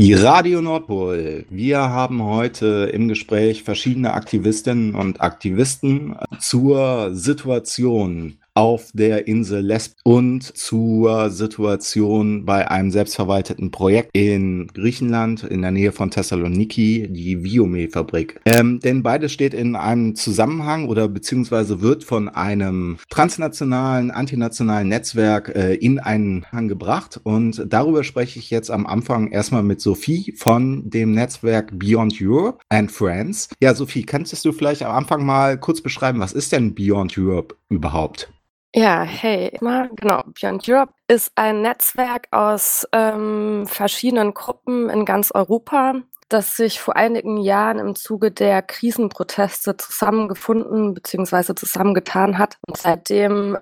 [0.00, 1.44] Die Radio Nordpol.
[1.50, 9.96] Wir haben heute im Gespräch verschiedene Aktivistinnen und Aktivisten zur Situation auf der Insel Lesb
[10.04, 17.44] und zur Situation bei einem selbstverwalteten Projekt in Griechenland in der Nähe von Thessaloniki, die
[17.44, 18.40] Viome-Fabrik.
[18.44, 25.54] Ähm, denn beides steht in einem Zusammenhang oder beziehungsweise wird von einem transnationalen, antinationalen Netzwerk
[25.54, 30.34] äh, in einen Hang gebracht und darüber spreche ich jetzt am Anfang erstmal mit Sophie
[30.36, 33.48] von dem Netzwerk Beyond Europe and Friends.
[33.60, 37.59] Ja, Sophie, kannst du vielleicht am Anfang mal kurz beschreiben, was ist denn Beyond Europe
[37.70, 38.30] überhaupt?
[38.74, 40.22] Ja, hey, genau.
[40.40, 45.94] Beyond Europe ist ein Netzwerk aus ähm, verschiedenen Gruppen in ganz Europa,
[46.28, 51.56] das sich vor einigen Jahren im Zuge der Krisenproteste zusammengefunden bzw.
[51.56, 53.58] zusammengetan hat und seitdem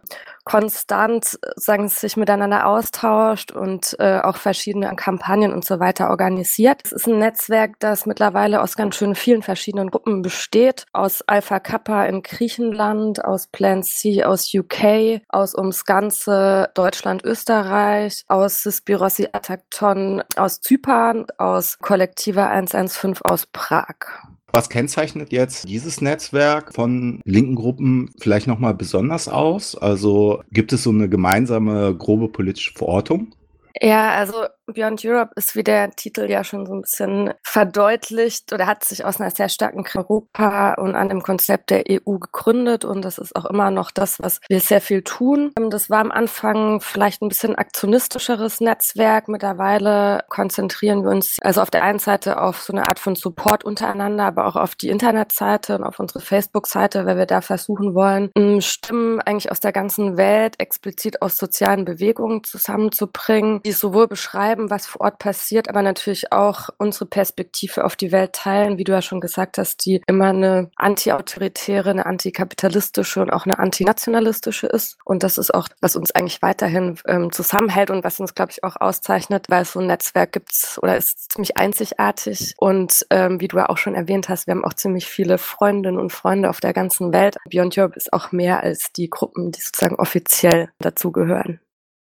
[0.49, 6.81] konstant sagen, sich miteinander austauscht und äh, auch verschiedene Kampagnen und so weiter organisiert.
[6.85, 10.87] Es ist ein Netzwerk, das mittlerweile aus ganz schön vielen verschiedenen Gruppen besteht.
[10.93, 18.25] Aus Alpha Kappa in Griechenland, aus Plan C aus UK, aus ums ganze Deutschland, Österreich,
[18.29, 24.38] aus Sispirossi Atakton aus Zypern, aus Kollektiva 115 aus Prag.
[24.53, 29.77] Was kennzeichnet jetzt dieses Netzwerk von linken Gruppen vielleicht nochmal besonders aus?
[29.77, 33.35] Also gibt es so eine gemeinsame grobe politische Verortung?
[33.81, 38.67] Ja, also Beyond Europe ist, wie der Titel ja schon so ein bisschen verdeutlicht oder
[38.67, 43.03] hat sich aus einer sehr starken Europa und an dem Konzept der EU gegründet und
[43.05, 45.53] das ist auch immer noch das, was wir sehr viel tun.
[45.71, 49.29] Das war am Anfang vielleicht ein bisschen aktionistischeres Netzwerk.
[49.29, 53.65] Mittlerweile konzentrieren wir uns also auf der einen Seite auf so eine Art von Support
[53.65, 58.31] untereinander, aber auch auf die Internetseite und auf unsere Facebook-Seite, weil wir da versuchen wollen,
[58.61, 64.71] Stimmen eigentlich aus der ganzen Welt explizit aus sozialen Bewegungen zusammenzubringen, die sowohl beschreiben, beschreiben,
[64.71, 68.93] was vor Ort passiert, aber natürlich auch unsere Perspektive auf die Welt teilen, wie du
[68.93, 74.99] ja schon gesagt hast, die immer eine anti-autoritäre, eine antikapitalistische und auch eine antinationalistische ist.
[75.05, 78.65] Und das ist auch, was uns eigentlich weiterhin ähm, zusammenhält und was uns, glaube ich,
[78.65, 82.55] auch auszeichnet, weil so ein Netzwerk gibt's oder ist ziemlich einzigartig.
[82.59, 85.99] Und ähm, wie du ja auch schon erwähnt hast, wir haben auch ziemlich viele Freundinnen
[85.99, 87.37] und Freunde auf der ganzen Welt.
[87.51, 91.61] Beyond Europe ist auch mehr als die Gruppen, die sozusagen offiziell dazugehören.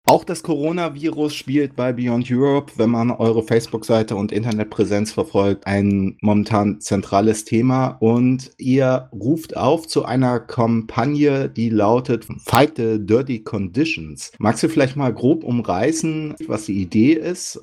[0.05, 6.17] Auch das Coronavirus spielt bei Beyond Europe, wenn man eure Facebook-Seite und Internetpräsenz verfolgt, ein
[6.21, 7.99] momentan zentrales Thema.
[8.01, 14.33] Und ihr ruft auf zu einer Kampagne, die lautet Fight the Dirty Conditions.
[14.39, 17.63] Magst du vielleicht mal grob umreißen, was die Idee ist?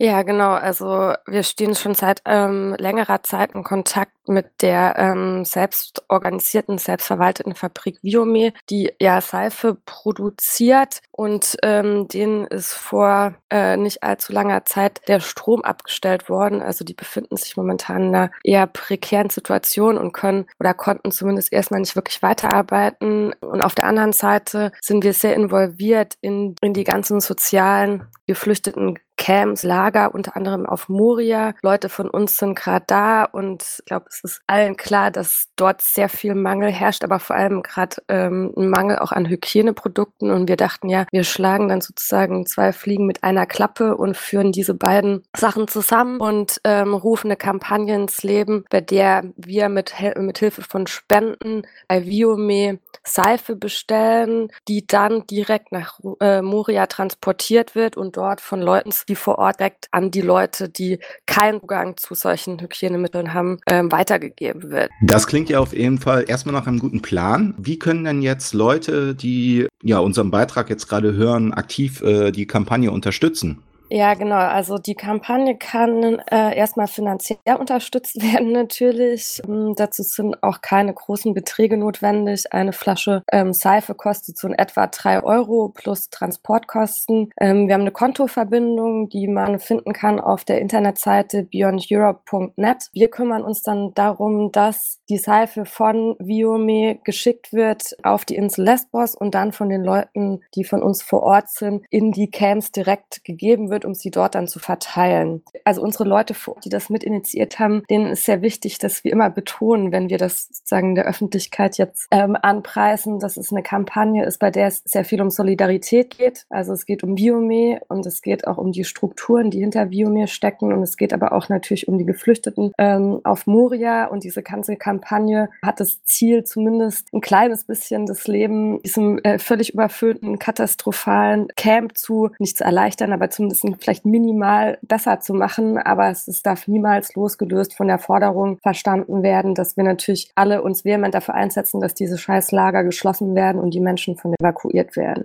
[0.00, 0.50] Ja, genau.
[0.50, 7.54] Also wir stehen schon seit ähm, längerer Zeit in Kontakt mit der ähm, selbstorganisierten, selbstverwalteten
[7.54, 14.64] Fabrik Viome, die ja Seife produziert und ähm, denen ist vor äh, nicht allzu langer
[14.64, 16.60] Zeit der Strom abgestellt worden.
[16.60, 21.52] Also die befinden sich momentan in einer eher prekären Situation und können oder konnten zumindest
[21.52, 23.32] erstmal nicht wirklich weiterarbeiten.
[23.34, 28.98] Und auf der anderen Seite sind wir sehr involviert in, in die ganzen sozialen geflüchteten
[29.16, 31.54] Camps, Lager, unter anderem auf Moria.
[31.62, 35.82] Leute von uns sind gerade da und ich glaube, es ist allen klar, dass dort
[35.82, 40.30] sehr viel Mangel herrscht, aber vor allem gerade ähm, ein Mangel auch an Hygieneprodukten.
[40.30, 44.52] Und wir dachten ja, wir schlagen dann sozusagen zwei Fliegen mit einer Klappe und führen
[44.52, 49.94] diese beiden Sachen zusammen und ähm, rufen eine Kampagne ins Leben, bei der wir mit,
[50.16, 57.74] mit Hilfe von Spenden bei Viome Seife bestellen, die dann direkt nach äh, Moria transportiert
[57.74, 61.96] wird und dort von Leuten, die vor Ort direkt an die Leute, die keinen Zugang
[61.96, 64.90] zu solchen Hygienemitteln haben, ähm, weitergegeben wird.
[65.02, 67.54] Das klingt ja auf jeden Fall erstmal nach einem guten Plan.
[67.58, 72.46] Wie können denn jetzt Leute, die ja unseren Beitrag jetzt gerade hören, aktiv äh, die
[72.46, 73.62] Kampagne unterstützen?
[73.90, 74.36] Ja, genau.
[74.36, 79.42] Also die Kampagne kann äh, erstmal finanziell unterstützt werden natürlich.
[79.46, 82.52] Ähm, dazu sind auch keine großen Beträge notwendig.
[82.52, 87.30] Eine Flasche ähm, Seife kostet so in etwa drei Euro plus Transportkosten.
[87.38, 92.88] Ähm, wir haben eine Kontoverbindung, die man finden kann auf der Internetseite beyondeurope.net.
[92.94, 98.64] Wir kümmern uns dann darum, dass die Seife von Viome geschickt wird auf die Insel
[98.64, 102.72] Lesbos und dann von den Leuten, die von uns vor Ort sind, in die Camps
[102.72, 105.42] direkt gegeben wird um sie dort dann zu verteilen.
[105.64, 106.34] Also unsere Leute,
[106.64, 110.18] die das mit initiiert haben, denen ist sehr wichtig, dass wir immer betonen, wenn wir
[110.18, 114.82] das sozusagen der Öffentlichkeit jetzt ähm, anpreisen, dass es eine Kampagne ist, bei der es
[114.84, 116.46] sehr viel um Solidarität geht.
[116.50, 120.28] Also es geht um Biome und es geht auch um die Strukturen, die hinter Biome
[120.28, 124.42] stecken und es geht aber auch natürlich um die Geflüchteten ähm, auf Moria und diese
[124.42, 130.38] ganze Kampagne hat das Ziel, zumindest ein kleines bisschen das Leben diesem äh, völlig überfüllten,
[130.38, 136.10] katastrophalen Camp zu, nicht zu erleichtern, aber zumindest Grenzen vielleicht minimal besser zu machen, aber
[136.10, 140.84] es, es darf niemals losgelöst von der Forderung verstanden werden, dass wir natürlich alle uns
[140.84, 145.24] vehement dafür einsetzen, dass diese Scheißlager geschlossen werden und die Menschen von evakuiert werden.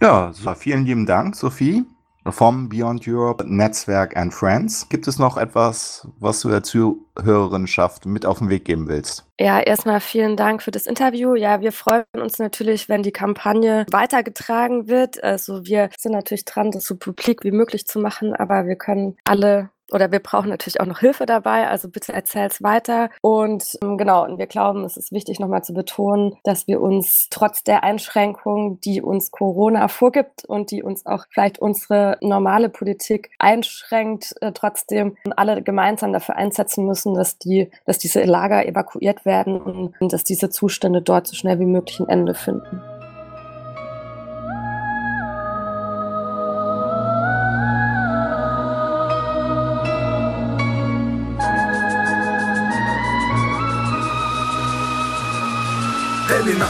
[0.00, 1.84] Ja, so, vielen lieben Dank, Sophie
[2.32, 4.88] vom Beyond Europe Netzwerk and Friends.
[4.88, 9.26] Gibt es noch etwas, was du der Zuhörerinschaft mit auf den Weg geben willst?
[9.40, 11.34] Ja, erstmal vielen Dank für das Interview.
[11.34, 15.22] Ja, wir freuen uns natürlich, wenn die Kampagne weitergetragen wird.
[15.22, 19.16] Also wir sind natürlich dran, das so publik wie möglich zu machen, aber wir können
[19.24, 23.10] alle oder wir brauchen natürlich auch noch Hilfe dabei, also bitte erzähl's weiter.
[23.20, 27.28] Und ähm, genau, und wir glauben, es ist wichtig nochmal zu betonen, dass wir uns
[27.30, 33.30] trotz der Einschränkungen, die uns Corona vorgibt und die uns auch vielleicht unsere normale Politik
[33.38, 39.60] einschränkt, äh, trotzdem alle gemeinsam dafür einsetzen müssen, dass die, dass diese Lager evakuiert werden
[39.60, 42.80] und, und dass diese Zustände dort so schnell wie möglich ein Ende finden.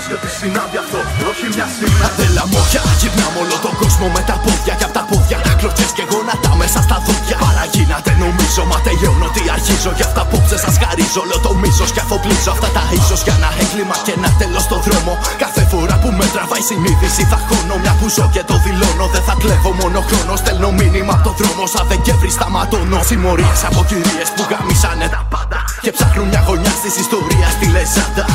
[0.08, 1.00] Θέλει να σιωπήσει συνάδει αυτό,
[1.31, 5.02] όχι μια στιγμή Θέλα μόχια, γυρνάμε όλο τον κόσμο με τα πόδια και απ' τα
[5.10, 5.38] πόδια.
[5.60, 7.37] Κλωτσιές και γόνατα μέσα στα δόντια.
[7.44, 9.90] Παραγίνατε νομίζω, μα τελειώνω ότι αρχίζω.
[9.99, 11.20] Γι' αυτά απόψε σας χαρίζω.
[11.25, 12.50] Όλο το μίσος Και αφοπλίζω.
[12.56, 15.12] Αυτά τα ίσως για ένα έγκλημα και ένα τέλος στο δρόμο.
[15.43, 19.04] Κάθε φορά που με τραβάει συνείδηση θα χώνω Μια που ζω και το δηλώνω.
[19.14, 21.62] Δεν θα κλέβω μόνο χρόνο Στέλνω μήνυμα από το δρόμο.
[21.72, 22.99] Σαν Δεκέμβρη σταματώνω.
[23.11, 25.58] Συμμορίες από κυρίες που γαμίσανε τα πάντα.
[25.84, 28.26] Και ψάχνουν μια γωνιά της ιστορίας στη λεζάντα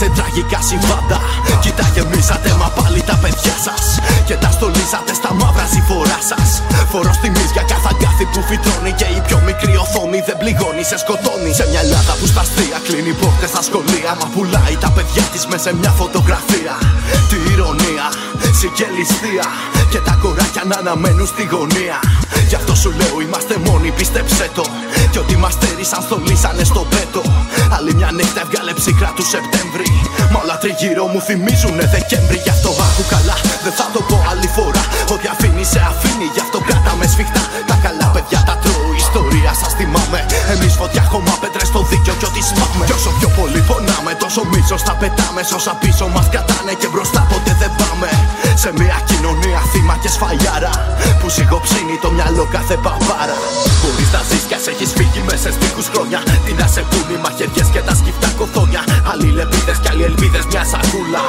[0.00, 1.18] σε τραγικά συμβάντα.
[1.64, 3.84] Κοιτά γεμίσατε μα πάλι τα παιδιά σας.
[4.28, 6.48] Και τα στολίσατε στα μαύρα συμφορά σας.
[6.92, 10.96] Φορό τιμή για κάθε αγκάθι που φυτρώνει Και η πιο μικρή οθόνη δεν πληγώνει, σε
[11.02, 11.52] σκοτώνει.
[11.58, 14.10] Σε μια Ελλάδα που στα αστεία κλείνει πόρτες στα σχολεία.
[14.20, 16.74] Μα πουλάει τα παιδιά της με σε μια φωτογραφία.
[17.28, 18.06] Τι ηρωνία,
[18.60, 19.46] συγγελιστία
[19.92, 21.98] Και τα κοράκια να αναμένουν στη γωνία.
[22.48, 24.64] Γι' αυτό σου λέω είμαστε μόνοι, πίστεψε το.
[25.12, 27.22] Και ότι μας στέρισαν στολίσανε στο πέτο.
[27.76, 29.88] Άλλη μια νύχτα έβγαλε ψυχρά του Σεπτέμβρη.
[30.32, 32.38] Μα όλα τριγύρω μου θυμίζουνε Δεκέμβρη.
[32.46, 34.84] Γι' αυτό άκου καλά, δεν θα το πω άλλη φορά.
[35.14, 37.42] Ό,τι αφήνει σε αφήνει, γι' αυτό κράταμε σφιχτά.
[37.70, 40.20] Τα καλά παιδιά τα τρώω, ιστορία σας θυμάμαι.
[40.52, 42.03] Εμείς φωτιά χώμα πέτρες στο δίκιο
[42.44, 45.42] κι ό,τι σπάμε Κι όσο πιο πολύ πονάμε, τόσο μίσο θα πετάμε.
[45.64, 48.08] Σ' πίσω μας κρατάνε και μπροστά ποτέ δεν πάμε.
[48.62, 50.72] Σε μια κοινωνία θύμα και σφαλιάρα
[51.20, 53.36] Που σιγοψύνει το μυαλό κάθε παπάρα.
[53.80, 56.18] Μπορείς να ζεις κι ας έχεις φύγει μέσα στίχους χρόνια.
[56.44, 58.82] Τι να σε πούν οι μαχαιριές και τα σκυφτά κοθόνια.
[59.10, 61.20] Άλλοι λεπίδε κι άλλοι ελπίδε μια σακούλα.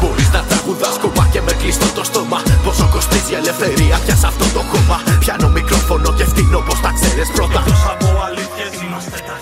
[0.00, 2.38] Μπορείς να τραγουδάς κομμά και με κλειστό το στόμα.
[2.64, 6.24] Πόσο κοστίζει η ελευθερία πια σε αυτό το κόμμα Πιάνω μικρόφωνο και
[6.59, 9.39] φτύνω πω τα ξέρει πρώτα από αλήθειες είμαστε τα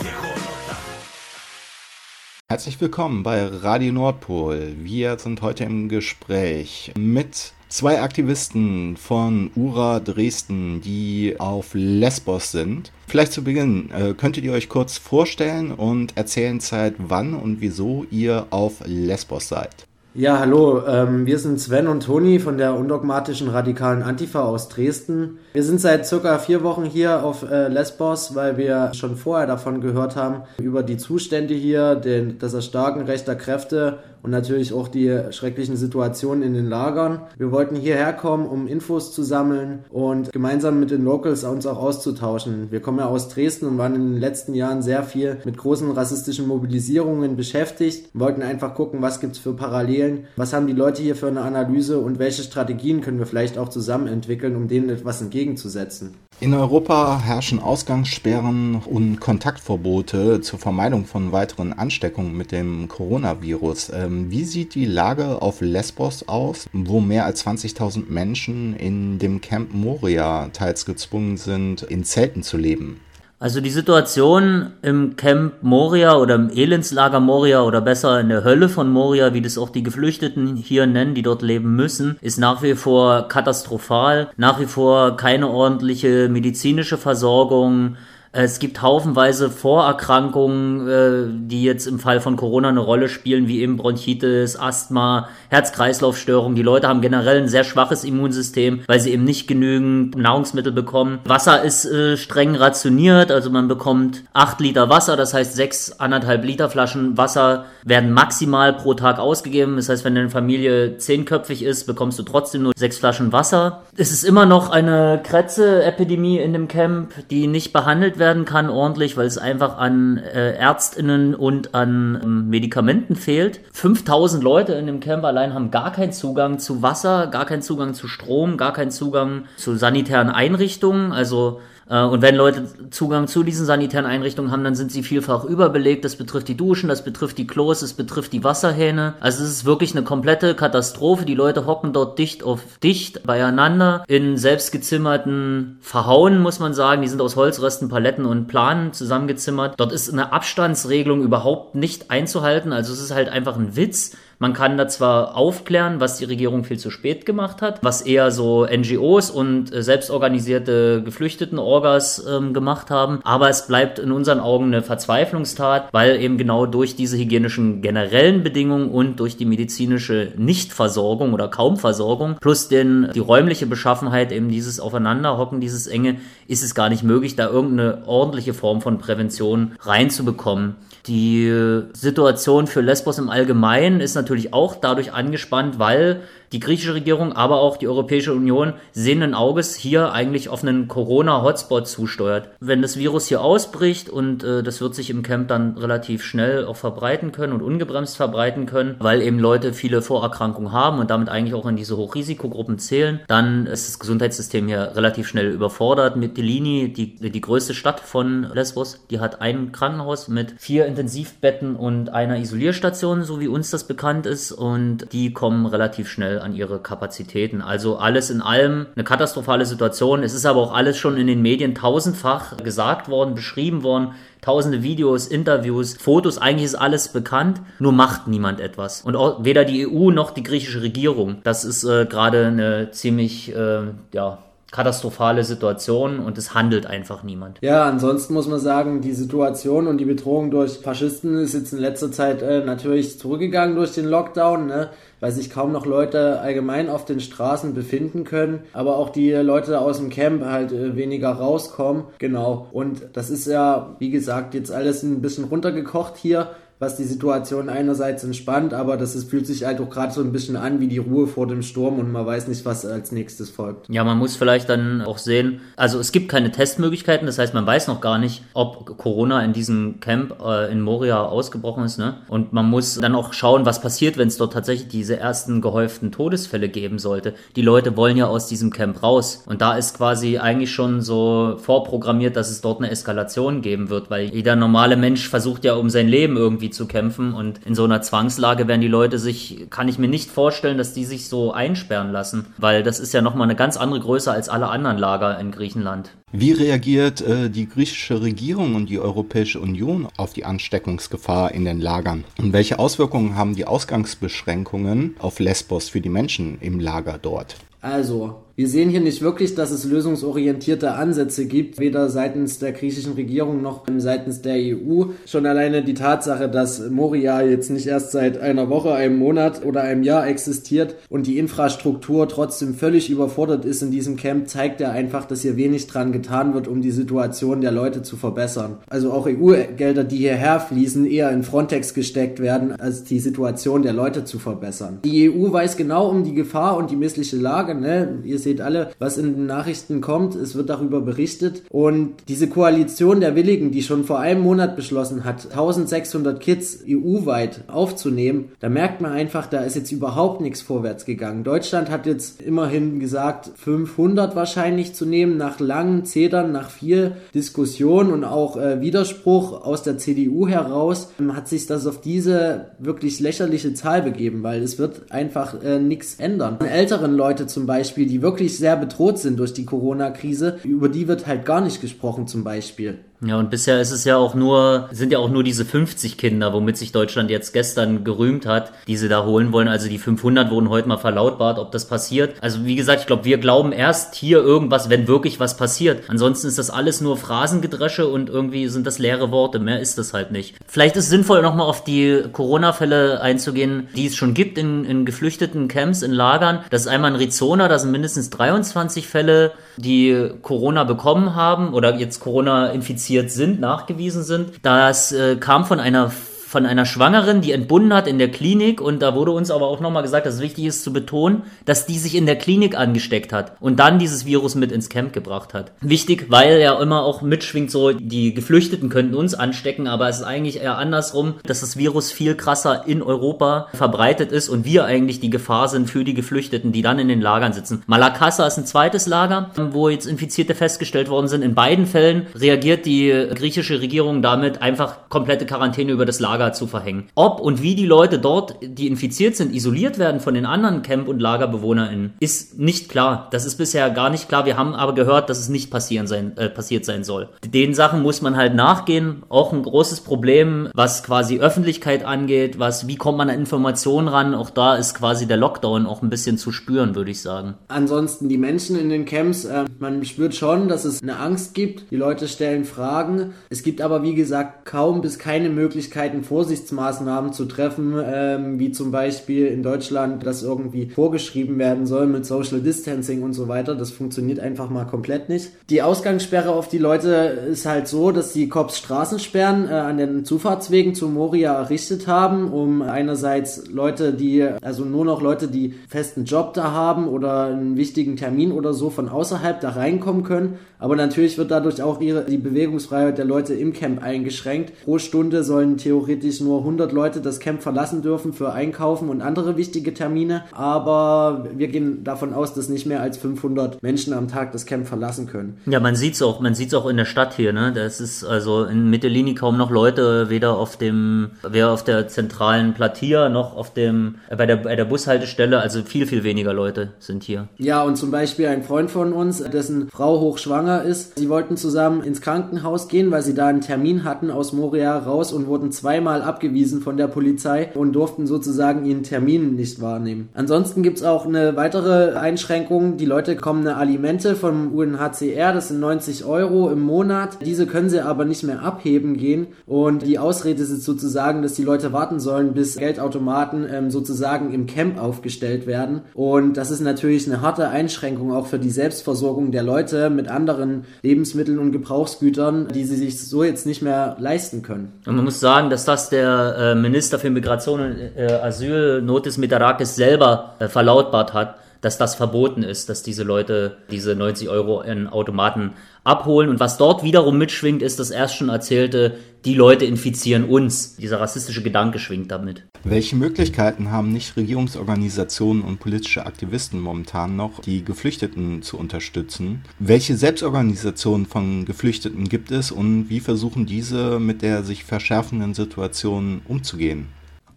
[2.55, 3.37] Herzlich willkommen bei
[3.67, 4.75] Radio Nordpol.
[4.83, 12.91] Wir sind heute im Gespräch mit zwei Aktivisten von URA Dresden, die auf Lesbos sind.
[13.07, 18.05] Vielleicht zu Beginn, äh, könntet ihr euch kurz vorstellen und erzählen seit wann und wieso
[18.11, 19.86] ihr auf Lesbos seid?
[20.14, 25.38] Ja, hallo, ähm, wir sind Sven und Toni von der undogmatischen radikalen Antifa aus Dresden.
[25.52, 29.82] Wir sind seit circa vier Wochen hier auf äh, Lesbos, weil wir schon vorher davon
[29.82, 35.20] gehört haben, über die Zustände hier, den, das Erstarken rechter Kräfte und natürlich auch die
[35.30, 37.20] schrecklichen Situationen in den Lagern.
[37.36, 41.78] Wir wollten hierher kommen, um Infos zu sammeln und gemeinsam mit den Locals uns auch
[41.78, 42.70] auszutauschen.
[42.70, 45.90] Wir kommen ja aus Dresden und waren in den letzten Jahren sehr viel mit großen
[45.90, 48.10] rassistischen Mobilisierungen beschäftigt.
[48.12, 51.42] Wir wollten einfach gucken, was gibt's für Parallelen, was haben die Leute hier für eine
[51.42, 56.14] Analyse und welche Strategien können wir vielleicht auch zusammen entwickeln, um denen etwas entgegenzusetzen.
[56.40, 63.90] In Europa herrschen Ausgangssperren und Kontaktverbote zur Vermeidung von weiteren Ansteckungen mit dem Coronavirus.
[64.08, 69.40] Ähm, wie sieht die Lage auf Lesbos aus, wo mehr als 20.000 Menschen in dem
[69.40, 73.00] Camp Moria teils gezwungen sind, in Zelten zu leben?
[73.40, 78.68] Also die Situation im Camp Moria oder im Elendslager Moria oder besser in der Hölle
[78.68, 82.62] von Moria, wie das auch die Geflüchteten hier nennen, die dort leben müssen, ist nach
[82.64, 84.30] wie vor katastrophal.
[84.36, 87.96] Nach wie vor keine ordentliche medizinische Versorgung,
[88.32, 93.60] es gibt haufenweise Vorerkrankungen, äh, die jetzt im Fall von Corona eine Rolle spielen, wie
[93.60, 96.54] eben Bronchitis, Asthma, Herz-Kreislauf-Störungen.
[96.54, 101.20] Die Leute haben generell ein sehr schwaches Immunsystem, weil sie eben nicht genügend Nahrungsmittel bekommen.
[101.24, 106.44] Wasser ist äh, streng rationiert, also man bekommt acht Liter Wasser, das heißt sechs anderthalb
[106.44, 109.76] Liter Flaschen Wasser werden maximal pro Tag ausgegeben.
[109.76, 113.82] Das heißt, wenn eine Familie zehnköpfig ist, bekommst du trotzdem nur sechs Flaschen Wasser.
[113.96, 119.16] Es ist immer noch eine Krätze-Epidemie in dem Camp, die nicht behandelt werden kann ordentlich,
[119.16, 123.60] weil es einfach an äh, Ärztinnen und an ähm, Medikamenten fehlt.
[123.72, 127.94] 5000 Leute in dem Camp allein haben gar keinen Zugang zu Wasser, gar keinen Zugang
[127.94, 131.12] zu Strom, gar keinen Zugang zu sanitären Einrichtungen.
[131.12, 136.04] Also und wenn Leute Zugang zu diesen sanitären Einrichtungen haben, dann sind sie vielfach überbelegt.
[136.04, 139.14] Das betrifft die Duschen, das betrifft die Klos, es betrifft die Wasserhähne.
[139.20, 141.24] Also es ist wirklich eine komplette Katastrophe.
[141.24, 147.00] Die Leute hocken dort dicht auf dicht beieinander in selbstgezimmerten Verhauen, muss man sagen.
[147.00, 149.74] Die sind aus Holzresten, Paletten und Planen zusammengezimmert.
[149.78, 152.74] Dort ist eine Abstandsregelung überhaupt nicht einzuhalten.
[152.74, 154.14] Also es ist halt einfach ein Witz.
[154.40, 158.30] Man kann da zwar aufklären, was die Regierung viel zu spät gemacht hat, was eher
[158.30, 164.66] so NGOs und äh, selbstorganisierte Geflüchteten-Orgas ähm, gemacht haben, aber es bleibt in unseren Augen
[164.66, 171.32] eine Verzweiflungstat, weil eben genau durch diese hygienischen generellen Bedingungen und durch die medizinische Nichtversorgung
[171.32, 176.16] oder Kaumversorgung plus den, die räumliche Beschaffenheit eben dieses Aufeinanderhocken, dieses Enge,
[176.46, 180.76] ist es gar nicht möglich, da irgendeine ordentliche Form von Prävention reinzubekommen.
[181.06, 181.52] Die
[181.92, 187.60] Situation für Lesbos im Allgemeinen ist natürlich auch dadurch angespannt, weil die griechische Regierung, aber
[187.60, 192.48] auch die Europäische Union sehenden Auges hier eigentlich auf einen Corona-Hotspot zusteuert.
[192.60, 196.64] Wenn das Virus hier ausbricht und äh, das wird sich im Camp dann relativ schnell
[196.66, 201.28] auch verbreiten können und ungebremst verbreiten können, weil eben Leute viele Vorerkrankungen haben und damit
[201.28, 206.16] eigentlich auch in diese Hochrisikogruppen zählen, dann ist das Gesundheitssystem hier relativ schnell überfordert.
[206.16, 212.10] Mytilini, die, die größte Stadt von Lesbos, die hat ein Krankenhaus mit vier Intensivbetten und
[212.10, 216.80] einer Isolierstation, so wie uns das bekannt ist, und die kommen relativ schnell an ihre
[216.80, 217.60] Kapazitäten.
[217.60, 220.22] Also alles in allem eine katastrophale Situation.
[220.22, 224.12] Es ist aber auch alles schon in den Medien tausendfach gesagt worden, beschrieben worden.
[224.40, 229.02] Tausende Videos, Interviews, Fotos, eigentlich ist alles bekannt, nur macht niemand etwas.
[229.02, 231.38] Und auch weder die EU noch die griechische Regierung.
[231.42, 234.38] Das ist äh, gerade eine ziemlich, äh, ja,
[234.70, 237.58] katastrophale Situation und es handelt einfach niemand.
[237.62, 241.78] Ja, ansonsten muss man sagen, die Situation und die Bedrohung durch Faschisten ist jetzt in
[241.78, 244.90] letzter Zeit äh, natürlich zurückgegangen durch den Lockdown, ne?
[245.20, 249.80] weil sich kaum noch Leute allgemein auf den Straßen befinden können, aber auch die Leute
[249.80, 252.04] aus dem Camp halt äh, weniger rauskommen.
[252.18, 252.68] Genau.
[252.70, 257.68] Und das ist ja, wie gesagt, jetzt alles ein bisschen runtergekocht hier was die Situation
[257.68, 260.86] einerseits entspannt, aber das ist, fühlt sich halt auch gerade so ein bisschen an wie
[260.86, 263.88] die Ruhe vor dem Sturm und man weiß nicht, was als nächstes folgt.
[263.88, 267.66] Ja, man muss vielleicht dann auch sehen, also es gibt keine Testmöglichkeiten, das heißt, man
[267.66, 272.18] weiß noch gar nicht, ob Corona in diesem Camp äh, in Moria ausgebrochen ist, ne?
[272.28, 276.12] Und man muss dann auch schauen, was passiert, wenn es dort tatsächlich diese ersten gehäuften
[276.12, 277.34] Todesfälle geben sollte.
[277.56, 281.56] Die Leute wollen ja aus diesem Camp raus und da ist quasi eigentlich schon so
[281.58, 285.90] vorprogrammiert, dass es dort eine Eskalation geben wird, weil jeder normale Mensch versucht ja um
[285.90, 287.34] sein Leben irgendwie irgendwie zu kämpfen.
[287.34, 290.92] Und in so einer Zwangslage werden die Leute sich, kann ich mir nicht vorstellen, dass
[290.92, 294.48] die sich so einsperren lassen, weil das ist ja nochmal eine ganz andere Größe als
[294.48, 296.10] alle anderen Lager in Griechenland.
[296.30, 301.80] Wie reagiert äh, die griechische Regierung und die Europäische Union auf die Ansteckungsgefahr in den
[301.80, 302.24] Lagern?
[302.38, 307.56] Und welche Auswirkungen haben die Ausgangsbeschränkungen auf Lesbos für die Menschen im Lager dort?
[307.80, 313.12] Also, wir sehen hier nicht wirklich, dass es lösungsorientierte Ansätze gibt, weder seitens der griechischen
[313.12, 315.04] Regierung noch seitens der EU.
[315.26, 319.82] Schon alleine die Tatsache, dass Moria jetzt nicht erst seit einer Woche, einem Monat oder
[319.82, 324.90] einem Jahr existiert und die Infrastruktur trotzdem völlig überfordert ist in diesem Camp, zeigt ja
[324.90, 328.78] einfach, dass hier wenig dran getan wird, um die Situation der Leute zu verbessern.
[328.88, 333.92] Also auch EU-Gelder, die hierher fließen, eher in Frontex gesteckt werden, als die Situation der
[333.92, 334.98] Leute zu verbessern.
[335.04, 337.76] Die EU weiß genau um die Gefahr und die missliche Lage.
[337.76, 338.18] Ne?
[338.24, 340.34] Ihr seht alle, was in den Nachrichten kommt.
[340.34, 341.62] Es wird darüber berichtet.
[341.70, 347.64] Und diese Koalition der Willigen, die schon vor einem Monat beschlossen hat, 1600 Kids EU-weit
[347.68, 351.44] aufzunehmen, da merkt man einfach, da ist jetzt überhaupt nichts vorwärts gegangen.
[351.44, 358.10] Deutschland hat jetzt immerhin gesagt, 500 wahrscheinlich zu nehmen, nach langen Zedern, nach viel Diskussion
[358.10, 363.74] und auch äh, Widerspruch aus der CDU heraus, hat sich das auf diese wirklich lächerliche
[363.74, 366.58] Zahl begeben, weil es wird einfach äh, nichts ändern.
[366.60, 371.08] Älteren Leute zum Beispiel, die wirklich wirklich sehr bedroht sind durch die Corona-Krise, über die
[371.08, 373.00] wird halt gar nicht gesprochen zum Beispiel.
[373.20, 376.52] Ja, und bisher ist es ja auch nur, sind ja auch nur diese 50 Kinder,
[376.52, 379.66] womit sich Deutschland jetzt gestern gerühmt hat, die sie da holen wollen.
[379.66, 382.36] Also die 500 wurden heute mal verlautbart, ob das passiert.
[382.40, 386.04] Also wie gesagt, ich glaube, wir glauben erst hier irgendwas, wenn wirklich was passiert.
[386.06, 389.58] Ansonsten ist das alles nur Phrasengedresche und irgendwie sind das leere Worte.
[389.58, 390.54] Mehr ist das halt nicht.
[390.68, 395.04] Vielleicht ist es sinnvoll, nochmal auf die Corona-Fälle einzugehen, die es schon gibt in, in
[395.04, 396.60] geflüchteten Camps, in Lagern.
[396.70, 401.96] Das ist einmal in Rizona, da sind mindestens 23 Fälle, die Corona bekommen haben oder
[401.96, 404.60] jetzt Corona infiziert infiziert sind, nachgewiesen sind.
[404.62, 406.12] Das äh, kam von einer
[406.48, 409.80] von einer Schwangeren, die entbunden hat in der Klinik und da wurde uns aber auch
[409.80, 413.34] nochmal gesagt, dass es wichtig ist zu betonen, dass die sich in der Klinik angesteckt
[413.34, 415.72] hat und dann dieses Virus mit ins Camp gebracht hat.
[415.82, 420.24] Wichtig, weil ja immer auch mitschwingt, so die Geflüchteten könnten uns anstecken, aber es ist
[420.24, 425.20] eigentlich eher andersrum, dass das Virus viel krasser in Europa verbreitet ist und wir eigentlich
[425.20, 427.82] die Gefahr sind für die Geflüchteten, die dann in den Lagern sitzen.
[427.86, 431.42] Malakassa ist ein zweites Lager, wo jetzt Infizierte festgestellt worden sind.
[431.42, 436.66] In beiden Fällen reagiert die griechische Regierung damit, einfach komplette Quarantäne über das Lager zu
[436.66, 437.08] verhängen.
[437.14, 441.08] Ob und wie die Leute dort, die infiziert sind, isoliert werden von den anderen Camp-
[441.08, 443.28] und LagerbewohnerInnen, ist nicht klar.
[443.30, 444.46] Das ist bisher gar nicht klar.
[444.46, 447.28] Wir haben aber gehört, dass es nicht passieren sein, äh, passiert sein soll.
[447.46, 449.22] Den Sachen muss man halt nachgehen.
[449.28, 454.34] Auch ein großes Problem, was quasi Öffentlichkeit angeht, was, wie kommt man an Informationen ran?
[454.34, 457.54] Auch da ist quasi der Lockdown auch ein bisschen zu spüren, würde ich sagen.
[457.68, 461.90] Ansonsten die Menschen in den Camps, äh, man spürt schon, dass es eine Angst gibt.
[461.90, 463.34] Die Leute stellen Fragen.
[463.50, 468.90] Es gibt aber, wie gesagt, kaum bis keine Möglichkeiten, Vorsichtsmaßnahmen zu treffen, ähm, wie zum
[468.90, 473.74] Beispiel in Deutschland, dass irgendwie vorgeschrieben werden soll mit Social Distancing und so weiter.
[473.74, 475.50] Das funktioniert einfach mal komplett nicht.
[475.70, 477.08] Die Ausgangssperre auf die Leute
[477.50, 482.52] ist halt so, dass die Cops Straßensperren äh, an den Zufahrtswegen zu Moria errichtet haben,
[482.52, 487.76] um einerseits Leute, die, also nur noch Leute, die festen Job da haben oder einen
[487.76, 490.58] wichtigen Termin oder so von außerhalb da reinkommen können.
[490.78, 494.72] Aber natürlich wird dadurch auch ihre, die Bewegungsfreiheit der Leute im Camp eingeschränkt.
[494.84, 499.56] Pro Stunde sollen theoretisch nur 100 Leute das Camp verlassen dürfen für Einkaufen und andere
[499.56, 500.44] wichtige Termine.
[500.52, 504.86] Aber wir gehen davon aus, dass nicht mehr als 500 Menschen am Tag das Camp
[504.86, 505.58] verlassen können.
[505.66, 507.72] Ja, man sieht's auch, man sieht's auch in der Stadt hier, ne?
[507.74, 512.74] Das ist also in Mittelini kaum noch Leute, weder auf dem, weder auf der zentralen
[512.74, 516.92] Platia noch auf dem, äh, bei der, bei der Bushaltestelle, also viel, viel weniger Leute
[516.98, 517.48] sind hier.
[517.58, 522.02] Ja, und zum Beispiel ein Freund von uns, dessen Frau hochschwanger ist, sie wollten zusammen
[522.02, 526.07] ins Krankenhaus gehen, weil sie da einen Termin hatten aus Moria raus und wurden zweimal
[526.08, 530.28] abgewiesen von der Polizei und durften sozusagen ihren Termin nicht wahrnehmen.
[530.34, 532.96] Ansonsten gibt's auch eine weitere Einschränkung.
[532.96, 537.38] Die Leute bekommen eine Alimente vom UNHCR, das sind 90 Euro im Monat.
[537.44, 541.64] Diese können sie aber nicht mehr abheben gehen und die Ausrede ist sozusagen, dass die
[541.64, 546.02] Leute warten sollen, bis Geldautomaten ähm, sozusagen im Camp aufgestellt werden.
[546.14, 550.84] Und das ist natürlich eine harte Einschränkung auch für die Selbstversorgung der Leute mit anderen
[551.02, 554.92] Lebensmitteln und Gebrauchsgütern, die sie sich so jetzt nicht mehr leisten können.
[555.06, 559.38] Und man muss sagen, dass das der äh, Minister für Migration und äh, Asyl, Notis
[559.38, 564.82] Mitarakis, selber äh, verlautbart hat, dass das verboten ist, dass diese Leute diese 90 Euro
[564.82, 565.72] in Automaten
[566.04, 566.48] abholen.
[566.48, 570.96] Und was dort wiederum mitschwingt, ist das erst schon erzählte, die Leute infizieren uns.
[570.96, 572.64] Dieser rassistische Gedanke schwingt damit.
[572.82, 579.62] Welche Möglichkeiten haben Nichtregierungsorganisationen und politische Aktivisten momentan noch, die Geflüchteten zu unterstützen?
[579.78, 586.42] Welche Selbstorganisationen von Geflüchteten gibt es und wie versuchen diese mit der sich verschärfenden Situation
[586.46, 587.08] umzugehen?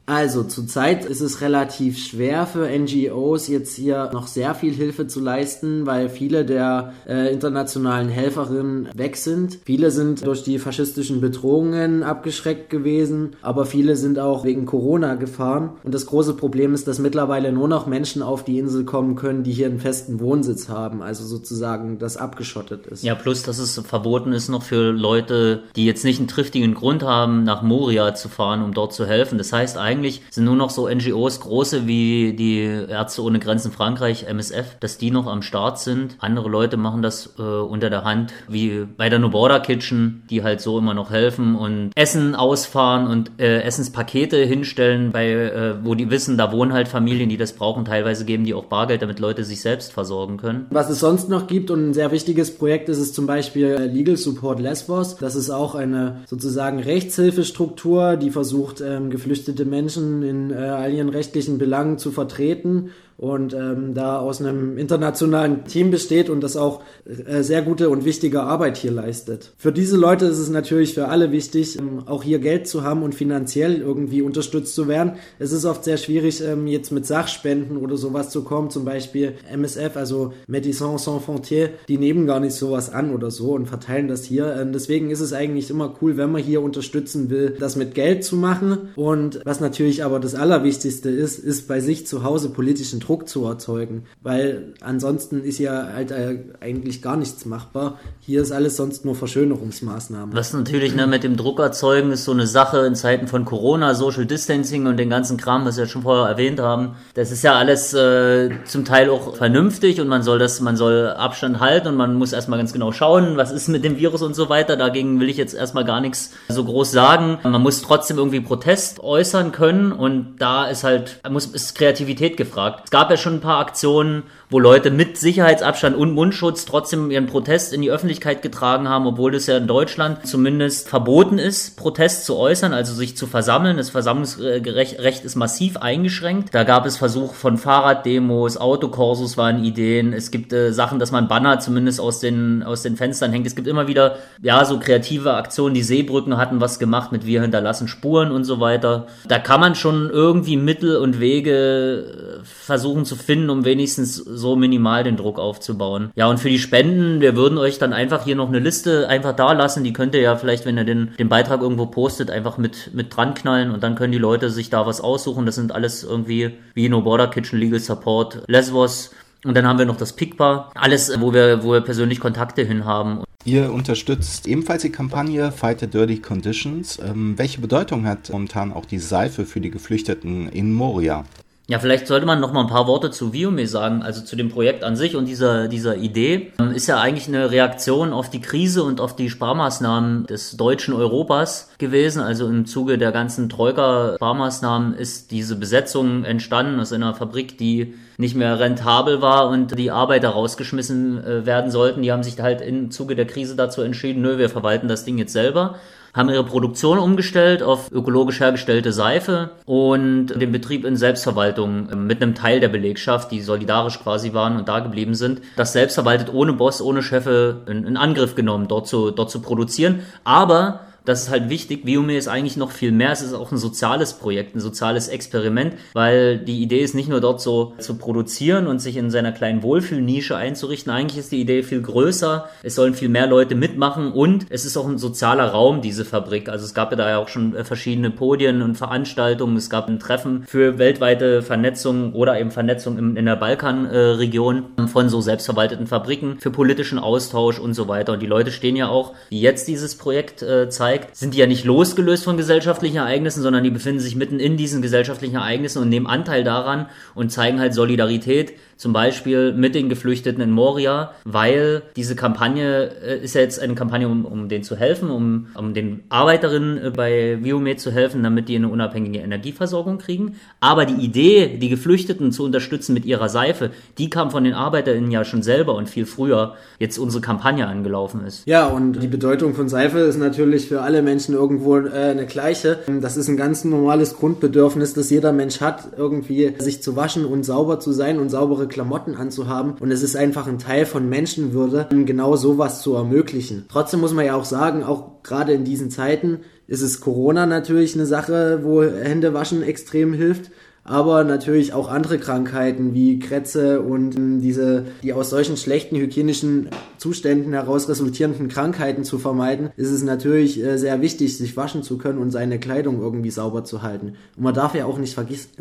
[0.05, 5.21] Also zurzeit ist es relativ schwer für NGOs jetzt hier noch sehr viel Hilfe zu
[5.21, 9.59] leisten, weil viele der äh, internationalen Helferinnen weg sind.
[9.63, 15.71] Viele sind durch die faschistischen Bedrohungen abgeschreckt gewesen, aber viele sind auch wegen Corona gefahren.
[15.83, 19.43] Und das große Problem ist, dass mittlerweile nur noch Menschen auf die Insel kommen können,
[19.43, 23.03] die hier einen festen Wohnsitz haben, also sozusagen das abgeschottet ist.
[23.03, 27.03] Ja, plus, dass es verboten ist noch für Leute, die jetzt nicht einen triftigen Grund
[27.03, 29.37] haben, nach Moria zu fahren, um dort zu helfen.
[29.37, 33.71] Das heißt eigentlich, eigentlich sind nur noch so NGOs, große wie die Ärzte ohne Grenzen
[33.71, 36.15] Frankreich, MSF, dass die noch am Start sind.
[36.19, 40.43] Andere Leute machen das äh, unter der Hand, wie bei der No Border Kitchen, die
[40.43, 45.93] halt so immer noch helfen und Essen ausfahren und äh, Essenspakete hinstellen, bei, äh, wo
[45.93, 47.83] die wissen, da wohnen halt Familien, die das brauchen.
[47.83, 50.67] Teilweise geben die auch Bargeld, damit Leute sich selbst versorgen können.
[50.69, 54.15] Was es sonst noch gibt und ein sehr wichtiges Projekt ist, ist zum Beispiel Legal
[54.15, 55.17] Support Lesbos.
[55.17, 60.93] Das ist auch eine sozusagen Rechtshilfestruktur, die versucht, ähm, geflüchtete Menschen Menschen in äh, all
[60.93, 62.91] ihren rechtlichen Belangen zu vertreten
[63.21, 68.03] und ähm, da aus einem internationalen Team besteht und das auch äh, sehr gute und
[68.03, 69.53] wichtige Arbeit hier leistet.
[69.57, 73.03] Für diese Leute ist es natürlich für alle wichtig, ähm, auch hier Geld zu haben
[73.03, 75.13] und finanziell irgendwie unterstützt zu werden.
[75.37, 79.33] Es ist oft sehr schwierig, ähm, jetzt mit Sachspenden oder sowas zu kommen, zum Beispiel
[79.51, 84.07] MSF, also Médecins Sans Frontières, die nehmen gar nicht sowas an oder so und verteilen
[84.07, 84.55] das hier.
[84.59, 88.23] Ähm, deswegen ist es eigentlich immer cool, wenn man hier unterstützen will, das mit Geld
[88.23, 88.89] zu machen.
[88.95, 93.27] Und was natürlich aber das Allerwichtigste ist, ist bei sich zu Hause politischen Druck Druck
[93.27, 97.99] zu erzeugen, weil ansonsten ist ja halt äh, eigentlich gar nichts machbar.
[98.21, 100.33] Hier ist alles sonst nur Verschönerungsmaßnahmen.
[100.33, 103.95] Was natürlich ne, mit dem Druck erzeugen ist so eine Sache in Zeiten von Corona,
[103.95, 106.95] Social Distancing und den ganzen Kram, was wir schon vorher erwähnt haben.
[107.13, 111.09] Das ist ja alles äh, zum Teil auch vernünftig und man soll das, man soll
[111.09, 114.35] Abstand halten und man muss erstmal ganz genau schauen, was ist mit dem Virus und
[114.35, 114.77] so weiter.
[114.77, 117.39] Dagegen will ich jetzt erstmal gar nichts so groß sagen.
[117.43, 122.83] Man muss trotzdem irgendwie Protest äußern können und da ist halt, muss, ist Kreativität gefragt.
[122.85, 127.25] Es gab ja schon ein paar Aktionen, wo Leute mit Sicherheitsabstand und Mundschutz trotzdem ihren
[127.25, 132.25] Protest in die Öffentlichkeit getragen haben, obwohl das ja in Deutschland zumindest verboten ist, Protest
[132.25, 133.77] zu äußern, also sich zu versammeln.
[133.77, 136.53] Das Versammlungsrecht ist massiv eingeschränkt.
[136.53, 140.11] Da gab es Versuche von Fahrraddemos, Autokorsos waren Ideen.
[140.11, 143.47] Es gibt äh, Sachen, dass man Banner zumindest aus den, aus den Fenstern hängt.
[143.47, 145.75] Es gibt immer wieder, ja, so kreative Aktionen.
[145.75, 149.07] Die Seebrücken hatten was gemacht mit Wir hinterlassen Spuren und so weiter.
[149.29, 154.57] Da kann man schon irgendwie Mittel und Wege äh, versuchen zu finden, um wenigstens so
[154.57, 156.11] minimal den Druck aufzubauen.
[156.15, 159.33] Ja, und für die Spenden, wir würden euch dann einfach hier noch eine Liste einfach
[159.33, 159.85] da lassen.
[159.85, 163.15] Die könnt ihr ja vielleicht, wenn ihr den, den Beitrag irgendwo postet, einfach mit, mit
[163.15, 165.45] dran knallen und dann können die Leute sich da was aussuchen.
[165.45, 169.11] Das sind alles irgendwie wie No Border Kitchen, Legal Support, Lesvos.
[169.45, 170.71] Und dann haben wir noch das Pickbar.
[170.75, 173.23] Alles, wo wir, wo wir persönlich Kontakte hin haben.
[173.43, 176.99] Ihr unterstützt ebenfalls die Kampagne Fight the Dirty Conditions.
[176.99, 181.25] Ähm, welche Bedeutung hat momentan auch die Seife für die Geflüchteten in Moria?
[181.71, 184.49] Ja, vielleicht sollte man noch mal ein paar Worte zu Viome sagen, also zu dem
[184.49, 186.51] Projekt an sich und dieser, dieser Idee.
[186.59, 190.93] Ähm, ist ja eigentlich eine Reaktion auf die Krise und auf die Sparmaßnahmen des deutschen
[190.93, 192.21] Europas gewesen.
[192.21, 198.35] Also im Zuge der ganzen Troika-Sparmaßnahmen ist diese Besetzung entstanden aus einer Fabrik, die nicht
[198.35, 202.01] mehr rentabel war und die Arbeiter rausgeschmissen äh, werden sollten.
[202.01, 205.17] Die haben sich halt im Zuge der Krise dazu entschieden, nö, wir verwalten das Ding
[205.17, 205.75] jetzt selber
[206.13, 212.21] haben ihre Produktion umgestellt auf ökologisch hergestellte Seife und den Betrieb in Selbstverwaltung ähm, mit
[212.21, 216.53] einem Teil der Belegschaft, die solidarisch quasi waren und da geblieben sind, das selbstverwaltet ohne
[216.53, 220.01] Boss, ohne Chefe in, in Angriff genommen, dort zu, dort zu produzieren.
[220.23, 221.85] Aber das ist halt wichtig.
[221.85, 223.11] Viome ist eigentlich noch viel mehr.
[223.11, 227.21] Es ist auch ein soziales Projekt, ein soziales Experiment, weil die Idee ist nicht nur
[227.21, 230.91] dort so zu produzieren und sich in seiner kleinen Wohlfühlnische einzurichten.
[230.91, 232.49] Eigentlich ist die Idee viel größer.
[232.61, 236.49] Es sollen viel mehr Leute mitmachen und es ist auch ein sozialer Raum, diese Fabrik.
[236.49, 239.57] Also es gab ja da ja auch schon verschiedene Podien und Veranstaltungen.
[239.57, 245.21] Es gab ein Treffen für weltweite Vernetzung oder eben Vernetzung in, der Balkanregion von so
[245.21, 248.13] selbstverwalteten Fabriken für politischen Austausch und so weiter.
[248.13, 251.37] Und die Leute stehen ja auch, die jetzt dieses Projekt äh, zeigen, zeigt, sind die
[251.37, 255.81] ja nicht losgelöst von gesellschaftlichen Ereignissen, sondern die befinden sich mitten in diesen gesellschaftlichen Ereignissen
[255.81, 261.11] und nehmen Anteil daran und zeigen halt Solidarität zum Beispiel mit den Geflüchteten in Moria,
[261.23, 265.49] weil diese Kampagne äh, ist ja jetzt eine Kampagne, um, um denen zu helfen, um,
[265.53, 270.37] um den Arbeiterinnen äh, bei Biomed zu helfen, damit die eine unabhängige Energieversorgung kriegen.
[270.61, 275.11] Aber die Idee, die Geflüchteten zu unterstützen mit ihrer Seife, die kam von den ArbeiterInnen
[275.11, 278.47] ja schon selber und viel früher jetzt unsere Kampagne angelaufen ist.
[278.47, 282.79] Ja, und die Bedeutung von Seife ist natürlich für alle Menschen irgendwo äh, eine gleiche.
[282.99, 287.43] Das ist ein ganz normales Grundbedürfnis, das jeder Mensch hat, irgendwie sich zu waschen und
[287.43, 289.75] sauber zu sein und saubere Klamotten anzuhaben.
[289.79, 293.65] Und es ist einfach ein Teil von Menschenwürde, genau sowas zu ermöglichen.
[293.69, 297.93] Trotzdem muss man ja auch sagen, auch gerade in diesen Zeiten ist es Corona natürlich
[297.93, 300.51] eine Sache, wo Hände waschen extrem hilft
[300.83, 306.69] aber natürlich auch andere Krankheiten wie Krätze und ähm, diese, die aus solchen schlechten hygienischen
[306.97, 311.97] Zuständen heraus resultierenden Krankheiten zu vermeiden, ist es natürlich äh, sehr wichtig, sich waschen zu
[311.97, 314.15] können und seine Kleidung irgendwie sauber zu halten.
[314.35, 315.13] Und man darf ja auch nicht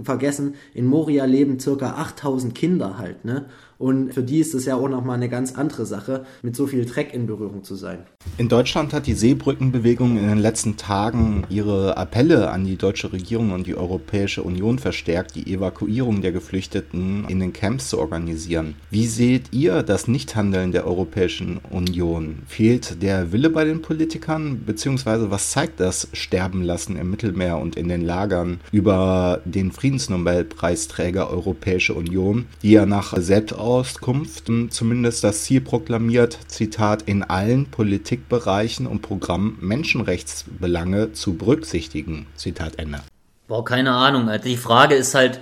[0.02, 3.46] vergessen, in Moria leben circa 8000 Kinder halt, ne?
[3.80, 6.84] Und für die ist es ja auch nochmal eine ganz andere Sache, mit so viel
[6.84, 8.00] Dreck in Berührung zu sein.
[8.36, 13.52] In Deutschland hat die Seebrückenbewegung in den letzten Tagen ihre Appelle an die deutsche Regierung
[13.52, 18.74] und die Europäische Union verstärkt, die Evakuierung der Geflüchteten in den Camps zu organisieren.
[18.90, 22.40] Wie seht ihr das Nichthandeln der Europäischen Union?
[22.46, 24.62] Fehlt der Wille bei den Politikern?
[24.66, 31.94] Beziehungsweise was zeigt das Sterbenlassen im Mittelmeer und in den Lagern über den Friedensnobelpreisträger Europäische
[31.94, 39.00] Union, die ja nach selbst Auskunft zumindest das Ziel proklamiert, Zitat, in allen Politikbereichen und
[39.00, 42.26] Programmen Menschenrechtsbelange zu berücksichtigen.
[42.34, 43.00] Zitat Ende.
[43.46, 44.28] Boah, keine Ahnung.
[44.28, 45.40] Also die Frage ist halt,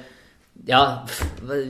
[0.67, 1.07] ja,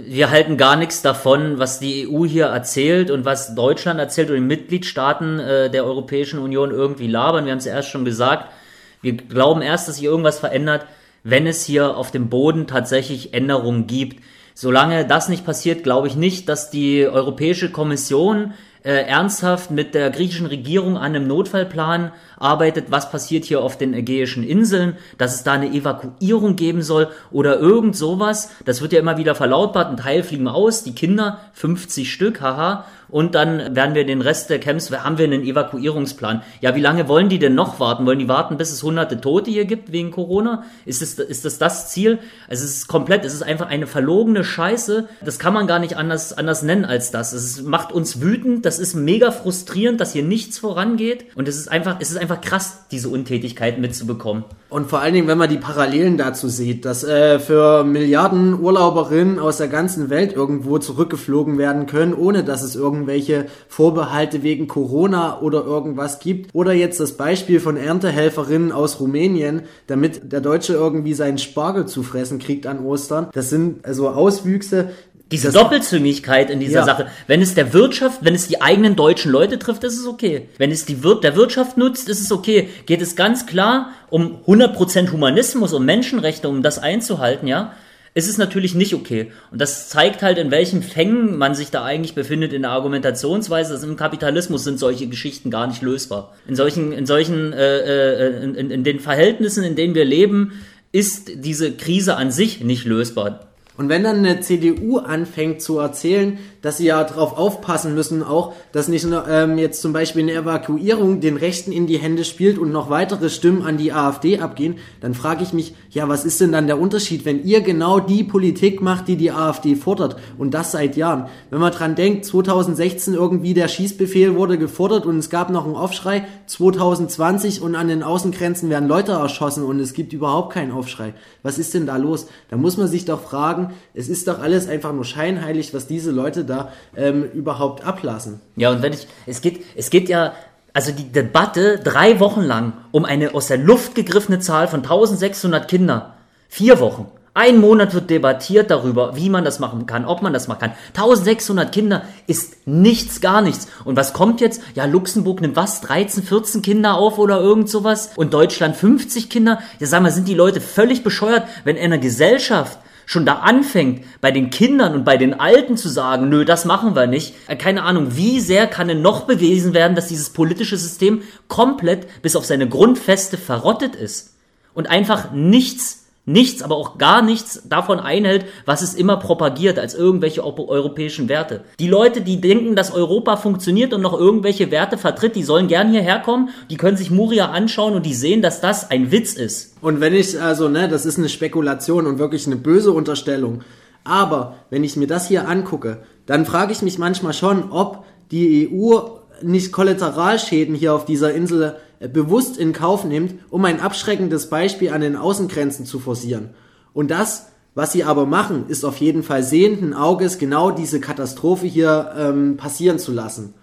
[0.07, 4.37] wir halten gar nichts davon, was die EU hier erzählt und was Deutschland erzählt und
[4.37, 7.45] die Mitgliedstaaten äh, der Europäischen Union irgendwie labern.
[7.45, 8.53] Wir haben es erst schon gesagt.
[9.01, 10.87] Wir glauben erst, dass sich irgendwas verändert,
[11.23, 14.21] wenn es hier auf dem Boden tatsächlich Änderungen gibt.
[14.61, 20.11] Solange das nicht passiert, glaube ich nicht, dass die Europäische Kommission äh, ernsthaft mit der
[20.11, 25.45] griechischen Regierung an einem Notfallplan arbeitet, was passiert hier auf den Ägäischen Inseln, dass es
[25.45, 28.51] da eine Evakuierung geben soll oder irgend sowas.
[28.65, 32.85] Das wird ja immer wieder verlautbart, ein Teil fliegen aus, die Kinder, 50 Stück, haha,
[33.09, 36.43] und dann werden wir den Rest der Camps, haben wir einen Evakuierungsplan.
[36.61, 38.07] Ja, wie lange wollen die denn noch warten?
[38.07, 40.65] Wollen die warten, bis es hunderte Tote hier gibt wegen Corona?
[40.85, 42.19] Ist das, ist das das Ziel?
[42.49, 45.09] Also es ist komplett, es ist einfach eine verlogene Scheiße.
[45.25, 47.33] Das kann man gar nicht anders, anders nennen als das.
[47.33, 51.69] Es macht uns wütend, das ist mega frustrierend, dass hier nichts vorangeht und es ist
[51.71, 54.45] einfach, es ist einfach krass, diese Untätigkeit mitzubekommen.
[54.71, 59.39] Und vor allen Dingen, wenn man die Parallelen dazu sieht, dass äh, für Milliarden Urlauberinnen
[59.39, 65.41] aus der ganzen Welt irgendwo zurückgeflogen werden können, ohne dass es irgendwelche Vorbehalte wegen Corona
[65.41, 66.55] oder irgendwas gibt.
[66.55, 72.03] Oder jetzt das Beispiel von Erntehelferinnen aus Rumänien, damit der Deutsche irgendwie seinen Spargel zu
[72.03, 73.29] fressen kriegt an Ostern.
[73.33, 74.91] Das sind also Auswüchse,
[75.31, 76.85] diese Doppelzüngigkeit in dieser ja.
[76.87, 77.07] Sache.
[77.27, 80.49] Wenn es der Wirtschaft, wenn es die eigenen deutschen Leute trifft, ist es okay.
[80.57, 82.71] Wenn es die Wir der Wirtschaft nutzt, ist es okay.
[82.87, 87.75] Geht es ganz klar um 100% Humanismus, um Menschenrechte, um das einzuhalten, ja,
[88.19, 89.31] ist es natürlich nicht okay.
[89.53, 93.75] Und das zeigt halt, in welchen Fängen man sich da eigentlich befindet in der Argumentationsweise.
[93.75, 96.35] Also Im Kapitalismus sind solche Geschichten gar nicht lösbar.
[96.49, 100.53] In solchen, in solchen, äh, äh, in, in, in den Verhältnissen, in denen wir leben,
[100.91, 103.47] ist diese Krise an sich nicht lösbar.
[103.77, 108.53] Und wenn dann eine CDU anfängt zu erzählen, dass sie ja darauf aufpassen müssen, auch,
[108.73, 112.73] dass nicht ähm, jetzt zum Beispiel eine Evakuierung den Rechten in die Hände spielt und
[112.73, 116.53] noch weitere Stimmen an die AfD abgehen, dann frage ich mich, ja, was ist denn
[116.53, 120.73] dann der Unterschied, wenn ihr genau die Politik macht, die die AfD fordert und das
[120.73, 121.29] seit Jahren?
[121.51, 125.77] Wenn man dran denkt, 2016 irgendwie der Schießbefehl wurde gefordert und es gab noch einen
[125.77, 131.15] Aufschrei, 2020 und an den Außengrenzen werden Leute erschossen und es gibt überhaupt keinen Aufschrei.
[131.43, 132.27] Was ist denn da los?
[132.51, 136.11] Da muss man sich doch fragen, es ist doch alles einfach nur scheinheilig, was diese
[136.11, 136.58] Leute da
[136.97, 138.41] ähm, überhaupt ablassen.
[138.57, 140.33] Ja, und wenn ich, es geht, es geht ja,
[140.73, 145.69] also die Debatte drei Wochen lang um eine aus der Luft gegriffene Zahl von 1600
[145.69, 146.15] Kinder.
[146.49, 147.07] Vier Wochen.
[147.35, 150.73] Ein Monat wird debattiert darüber, wie man das machen kann, ob man das machen kann.
[150.89, 153.69] 1600 Kinder ist nichts, gar nichts.
[153.85, 154.61] Und was kommt jetzt?
[154.75, 155.81] Ja, Luxemburg nimmt was?
[155.83, 158.11] 13, 14 Kinder auf oder irgend sowas?
[158.17, 159.61] Und Deutschland 50 Kinder?
[159.79, 164.05] Ja, sag mal, sind die Leute völlig bescheuert, wenn in einer Gesellschaft schon da anfängt,
[164.21, 167.57] bei den Kindern und bei den Alten zu sagen, nö, das machen wir nicht, äh,
[167.57, 172.37] keine Ahnung, wie sehr kann denn noch bewiesen werden, dass dieses politische System komplett bis
[172.37, 174.35] auf seine Grundfeste verrottet ist
[174.75, 179.95] und einfach nichts nichts, aber auch gar nichts davon einhält, was es immer propagiert als
[179.95, 181.63] irgendwelche europäischen Werte.
[181.81, 185.91] Die Leute, die denken, dass Europa funktioniert und noch irgendwelche Werte vertritt, die sollen gern
[185.91, 189.75] hierher kommen, die können sich Muria anschauen und die sehen, dass das ein Witz ist.
[189.81, 193.63] Und wenn ich, also, ne, das ist eine Spekulation und wirklich eine böse Unterstellung.
[194.05, 198.71] Aber wenn ich mir das hier angucke, dann frage ich mich manchmal schon, ob die
[198.71, 198.99] EU
[199.43, 205.01] nicht Kollateralschäden hier auf dieser Insel bewusst in Kauf nimmt, um ein abschreckendes Beispiel an
[205.01, 206.51] den Außengrenzen zu forcieren.
[206.93, 211.67] Und das, was sie aber machen, ist auf jeden Fall sehenden Auges genau diese Katastrophe
[211.67, 213.55] hier ähm, passieren zu lassen.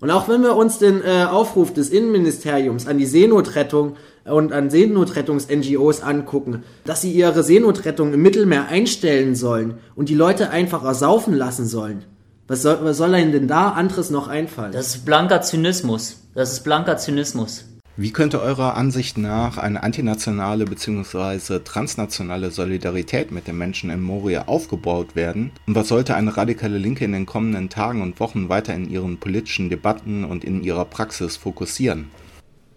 [0.00, 4.70] Und auch wenn wir uns den äh, Aufruf des Innenministeriums an die Seenotrettung und an
[4.70, 11.34] Seenotrettungs-NGOs angucken, dass sie ihre Seenotrettung im Mittelmeer einstellen sollen und die Leute einfach ersaufen
[11.34, 12.04] lassen sollen.
[12.48, 14.72] Was soll, was soll denn da anderes noch einfallen?
[14.72, 16.16] Das ist blanker Zynismus.
[16.34, 17.66] Das ist blanker Zynismus.
[18.02, 21.58] Wie könnte eurer Ansicht nach eine antinationale bzw.
[21.58, 25.52] transnationale Solidarität mit den Menschen in Moria aufgebaut werden?
[25.66, 29.20] Und was sollte eine radikale Linke in den kommenden Tagen und Wochen weiter in ihren
[29.20, 32.10] politischen Debatten und in ihrer Praxis fokussieren?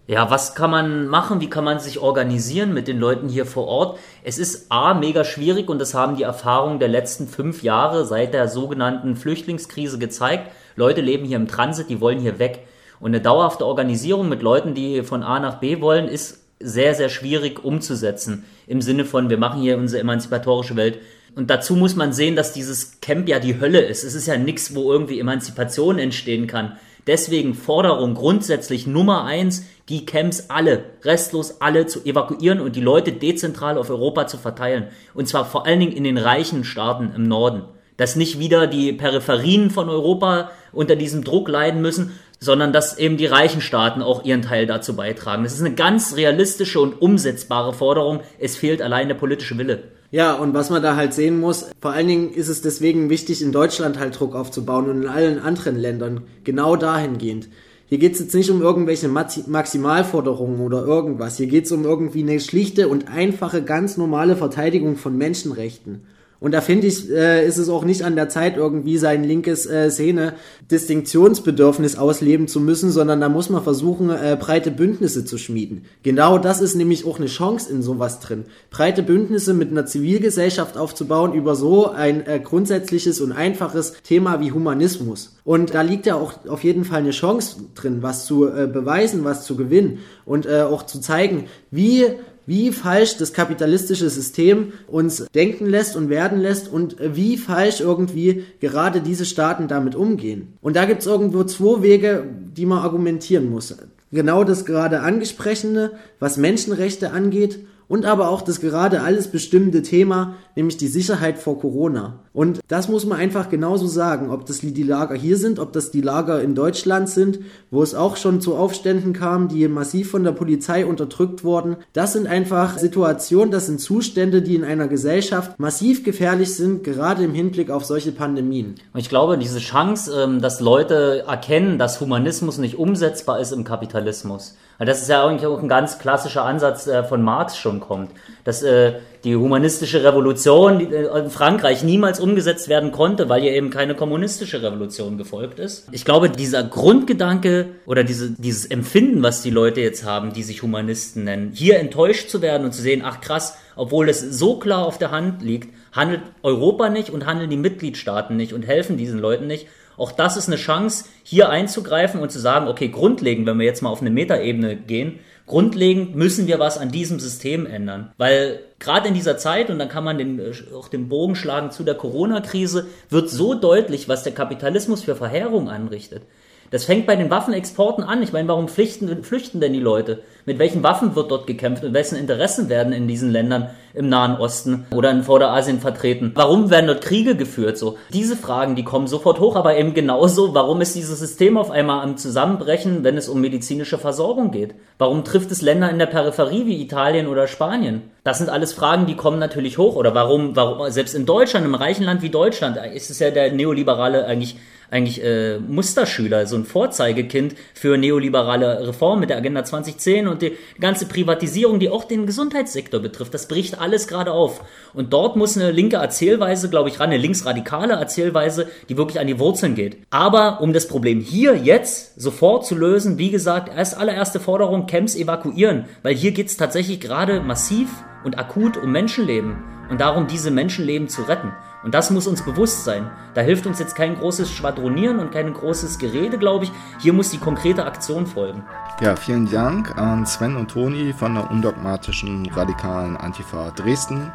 [0.06, 1.40] Ja, was kann man machen?
[1.40, 3.98] Wie kann man sich organisieren mit den Leuten hier vor Ort?
[4.24, 8.34] Es ist A, mega schwierig und das haben die Erfahrungen der letzten fünf Jahre seit
[8.34, 10.50] der sogenannten Flüchtlingskrise gezeigt.
[10.76, 12.66] Leute leben hier im Transit, die wollen hier weg.
[13.04, 17.10] Und eine dauerhafte Organisierung mit Leuten, die von A nach B wollen, ist sehr, sehr
[17.10, 18.46] schwierig umzusetzen.
[18.66, 21.00] Im Sinne von, wir machen hier unsere emanzipatorische Welt.
[21.36, 24.04] Und dazu muss man sehen, dass dieses Camp ja die Hölle ist.
[24.04, 26.78] Es ist ja nichts, wo irgendwie Emanzipation entstehen kann.
[27.06, 33.12] Deswegen Forderung grundsätzlich Nummer eins, die Camps alle, restlos alle zu evakuieren und die Leute
[33.12, 34.86] dezentral auf Europa zu verteilen.
[35.12, 37.64] Und zwar vor allen Dingen in den reichen Staaten im Norden.
[37.98, 43.16] Dass nicht wieder die Peripherien von Europa unter diesem Druck leiden müssen, sondern dass eben
[43.16, 45.42] die reichen Staaten auch ihren Teil dazu beitragen.
[45.42, 48.20] Das ist eine ganz realistische und umsetzbare Forderung.
[48.38, 49.84] Es fehlt allein der politische Wille.
[50.10, 53.42] Ja, und was man da halt sehen muss, vor allen Dingen ist es deswegen wichtig,
[53.42, 57.48] in Deutschland halt Druck aufzubauen und in allen anderen Ländern genau dahingehend.
[57.86, 61.36] Hier geht es jetzt nicht um irgendwelche Maximalforderungen oder irgendwas.
[61.36, 66.06] Hier geht es um irgendwie eine schlichte und einfache, ganz normale Verteidigung von Menschenrechten.
[66.44, 69.64] Und da finde ich, äh, ist es auch nicht an der Zeit, irgendwie sein linkes
[69.64, 75.86] äh, Szene-Distinktionsbedürfnis ausleben zu müssen, sondern da muss man versuchen, äh, breite Bündnisse zu schmieden.
[76.02, 78.44] Genau das ist nämlich auch eine Chance in sowas drin.
[78.68, 84.52] Breite Bündnisse mit einer Zivilgesellschaft aufzubauen über so ein äh, grundsätzliches und einfaches Thema wie
[84.52, 85.38] Humanismus.
[85.44, 89.24] Und da liegt ja auch auf jeden Fall eine Chance drin, was zu äh, beweisen,
[89.24, 92.04] was zu gewinnen und äh, auch zu zeigen, wie
[92.46, 98.44] wie falsch das kapitalistische System uns denken lässt und werden lässt und wie falsch irgendwie
[98.60, 100.54] gerade diese Staaten damit umgehen.
[100.60, 102.24] Und da gibt es irgendwo zwei Wege,
[102.56, 103.74] die man argumentieren muss.
[104.12, 110.34] Genau das gerade angesprochene, was Menschenrechte angeht und aber auch das gerade alles bestimmende Thema,
[110.56, 112.20] nämlich die Sicherheit vor Corona.
[112.32, 115.90] Und das muss man einfach genauso sagen, ob das die Lager hier sind, ob das
[115.90, 120.24] die Lager in Deutschland sind, wo es auch schon zu Aufständen kam, die massiv von
[120.24, 121.76] der Polizei unterdrückt wurden.
[121.92, 127.22] Das sind einfach Situationen, das sind Zustände, die in einer Gesellschaft massiv gefährlich sind, gerade
[127.22, 128.74] im Hinblick auf solche Pandemien.
[128.92, 133.64] Und ich glaube, diese Chance, ähm, dass Leute erkennen, dass Humanismus nicht umsetzbar ist im
[133.64, 138.10] Kapitalismus, das ist ja eigentlich auch ein ganz klassischer Ansatz äh, von Marx schon kommt,
[138.44, 143.70] dass äh, die humanistische Revolution äh, in Frankreich niemals umgesetzt werden konnte, weil ihr eben
[143.70, 145.88] keine kommunistische Revolution gefolgt ist.
[145.92, 150.62] Ich glaube, dieser Grundgedanke oder diese, dieses Empfinden, was die Leute jetzt haben, die sich
[150.62, 154.84] Humanisten nennen, hier enttäuscht zu werden und zu sehen, ach krass, obwohl es so klar
[154.86, 159.20] auf der Hand liegt, handelt Europa nicht und handeln die Mitgliedstaaten nicht und helfen diesen
[159.20, 163.58] Leuten nicht auch das ist eine Chance, hier einzugreifen und zu sagen, okay, grundlegend, wenn
[163.58, 168.12] wir jetzt mal auf eine Metaebene gehen, grundlegend müssen wir was an diesem System ändern.
[168.16, 171.70] Weil gerade in dieser Zeit, und dann kann man den, äh, auch den Bogen schlagen
[171.70, 176.22] zu der Corona-Krise, wird so deutlich, was der Kapitalismus für Verheerung anrichtet.
[176.70, 178.22] Das fängt bei den Waffenexporten an.
[178.22, 180.22] Ich meine, warum flüchten, flüchten denn die Leute?
[180.46, 184.36] Mit welchen Waffen wird dort gekämpft und wessen Interessen werden in diesen Ländern im Nahen
[184.36, 186.32] Osten oder in Vorderasien vertreten?
[186.34, 187.78] Warum werden dort Kriege geführt?
[187.78, 191.70] So, diese Fragen, die kommen sofort hoch, aber eben genauso, warum ist dieses System auf
[191.70, 194.74] einmal am Zusammenbrechen, wenn es um medizinische Versorgung geht?
[194.98, 198.10] Warum trifft es Länder in der Peripherie wie Italien oder Spanien?
[198.24, 199.96] Das sind alles Fragen, die kommen natürlich hoch.
[199.96, 203.52] Oder warum, warum, selbst in Deutschland, im reichen Land wie Deutschland, ist es ja der
[203.52, 204.56] Neoliberale eigentlich
[204.90, 210.52] eigentlich äh, Musterschüler, so ein Vorzeigekind für neoliberale Reformen mit der Agenda 2010 und die
[210.78, 213.34] ganze Privatisierung, die auch den Gesundheitssektor betrifft.
[213.34, 214.62] Das bricht alles gerade auf.
[214.92, 219.26] Und dort muss eine linke Erzählweise, glaube ich, ran, eine linksradikale Erzählweise, die wirklich an
[219.26, 219.98] die Wurzeln geht.
[220.10, 225.16] Aber um das Problem hier jetzt sofort zu lösen, wie gesagt, erst allererste Forderung, Camps
[225.16, 227.88] evakuieren, weil hier geht es tatsächlich gerade massiv
[228.23, 229.55] und akut um Menschenleben
[229.89, 231.51] und darum, diese Menschenleben zu retten.
[231.83, 233.09] Und das muss uns bewusst sein.
[233.33, 236.71] Da hilft uns jetzt kein großes Schwadronieren und kein großes Gerede, glaube ich.
[236.99, 238.63] Hier muss die konkrete Aktion folgen.
[239.01, 244.31] Ja, vielen Dank an Sven und Toni von der undogmatischen radikalen Antifa Dresden.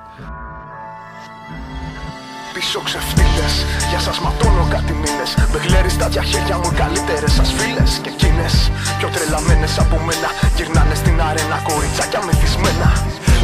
[2.54, 3.54] πίσω ξεφτύλες
[3.90, 8.70] Για σας ματώνω κάτι μήνες Με γλέρει στα χέρια μου καλύτερες σας φίλες Και εκείνες
[8.98, 12.88] πιο τρελαμένες από μένα Γυρνάνε στην αρένα κοριτσάκια μεθυσμένα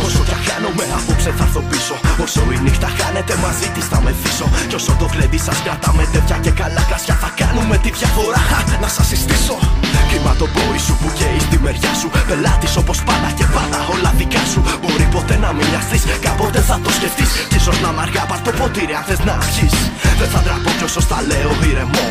[0.05, 1.95] Όσο κι χάνομαι απόψε θα έρθω πίσω.
[2.23, 6.37] Όσο η νύχτα χάνεται μαζί της θα μεθύσω Κι όσο το γλέντι σας κρατάμε τέτοια
[6.45, 8.41] και καλά κρασιά Θα κάνουμε τη διαφορά.
[8.83, 9.57] Να σας συστήσω.
[10.09, 12.07] Κύμα το πόη σου που καίει στη μεριά σου.
[12.27, 14.59] Πελάτης όπως πάντα και πάντα όλα δικά σου.
[14.81, 17.29] Μπορεί ποτέ να μην νοιαστείς Κάποτε θα το σκεφτείς.
[17.49, 19.75] Κι ίσως να μ' αργά πάρ' το ποτήρι αν θες να πιεις
[20.19, 22.04] Δεν θα ντραπώ κι όσο στα λέω ηρεμό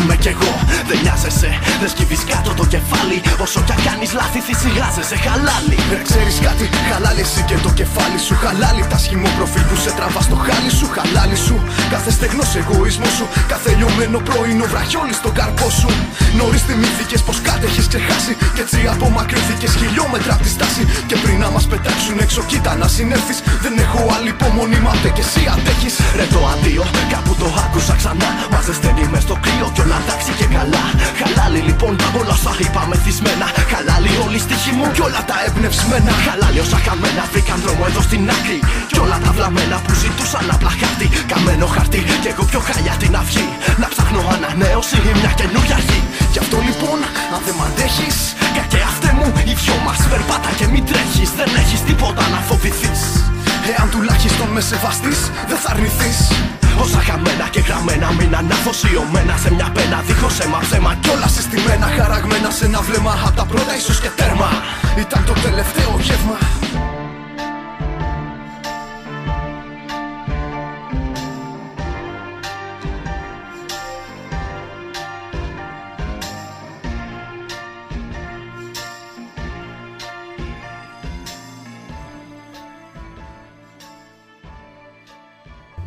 [0.00, 0.52] είμαι κι εγώ.
[0.88, 3.18] Δεν νοιάζεσαι, δεν σκύβεις κάτω το κεφάλι.
[3.44, 5.76] Όσο κι αν κάνεις λάθη θυσιγάζεσαι χαλάλι.
[5.92, 8.34] Ρε ξέρεις κάτι, χαλάλι εσύ και το κεφάλι σου.
[8.42, 10.86] Χαλάλι τα σχημό προφίλ που σε τραβά στο χάλι σου.
[10.96, 11.56] Χαλάλι σου,
[11.92, 13.26] κάθε στεγνός εγωισμός σου.
[13.52, 15.90] Κάθε λιωμένο πρωινό βραχιόλι στον καρπό σου.
[16.38, 18.32] Νωρίς θυμήθηκες πως κάτι έχεις ξεχάσει.
[18.54, 20.82] Κι έτσι απομακρύνθηκες χιλιόμετρα από τη στάση.
[21.08, 25.22] Και πριν να μας πετάξουν έξω κοίτα να συνέλθεις Δεν έχω άλλη υπομονή μα και
[25.26, 25.94] εσύ αντέχεις.
[26.18, 28.30] Ρε το αντίο κάπου το άκουσα ξανά.
[28.52, 30.84] Μα ζεσταίνει μες στο κρύο κι όλα εντάξει και καλά.
[31.20, 33.46] Χαλάλι λοιπόν όλα όσα είπα μεθυσμένα.
[33.72, 36.12] Χαλάλι όλη η στοιχή μου κι όλα τα εμπνευσμένα.
[36.26, 38.58] Χαλάλι όσα χαμένα βρήκαν δρόμο εδώ στην άκρη.
[38.92, 43.12] Κι όλα τα βλαμμένα που ζητούσαν απλά χαρτί Καμένο χαρτί κι εγώ πιο χαλιά την
[43.20, 43.48] αυγή.
[43.82, 46.00] Να ψάχνω ανανέωση ή μια καινούργια γη.
[46.32, 46.98] Γι' αυτό λοιπόν
[47.34, 48.18] αν δεν μ' αντέχεις.
[48.56, 51.30] Κακέ αυτέ μου οι δυο μας περπάτα και μην τρέχεις.
[51.38, 53.02] Δεν έχεις τίποτα να φοβηθείς
[53.70, 56.18] Εάν τουλάχιστον με σεβαστείς δεν θα αρνηθείς.
[56.82, 61.86] Όσα χαμένα και γραμμένα μείναν αφοσιωμένα σε μια πένα δίχως αίμα ψέμα Κι όλα συστημένα.
[61.96, 64.50] Χαραγμένα σε ένα βλέμμα Απ' τα πρώτα ίσως και τέρμα.
[65.04, 66.36] Ήταν το τελευταίο γεύμα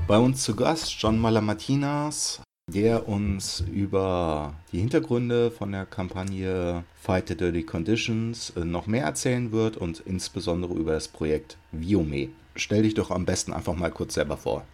[0.06, 7.30] Bei uns zu Gast John Malamatinas, der uns über die Hintergründe von der Kampagne Fight
[7.30, 12.30] the Dirty Conditions äh, noch mehr erzählen wird und insbesondere über das Projekt Viome.
[12.56, 14.66] Stell dich doch am besten einfach mal kurz selber vor.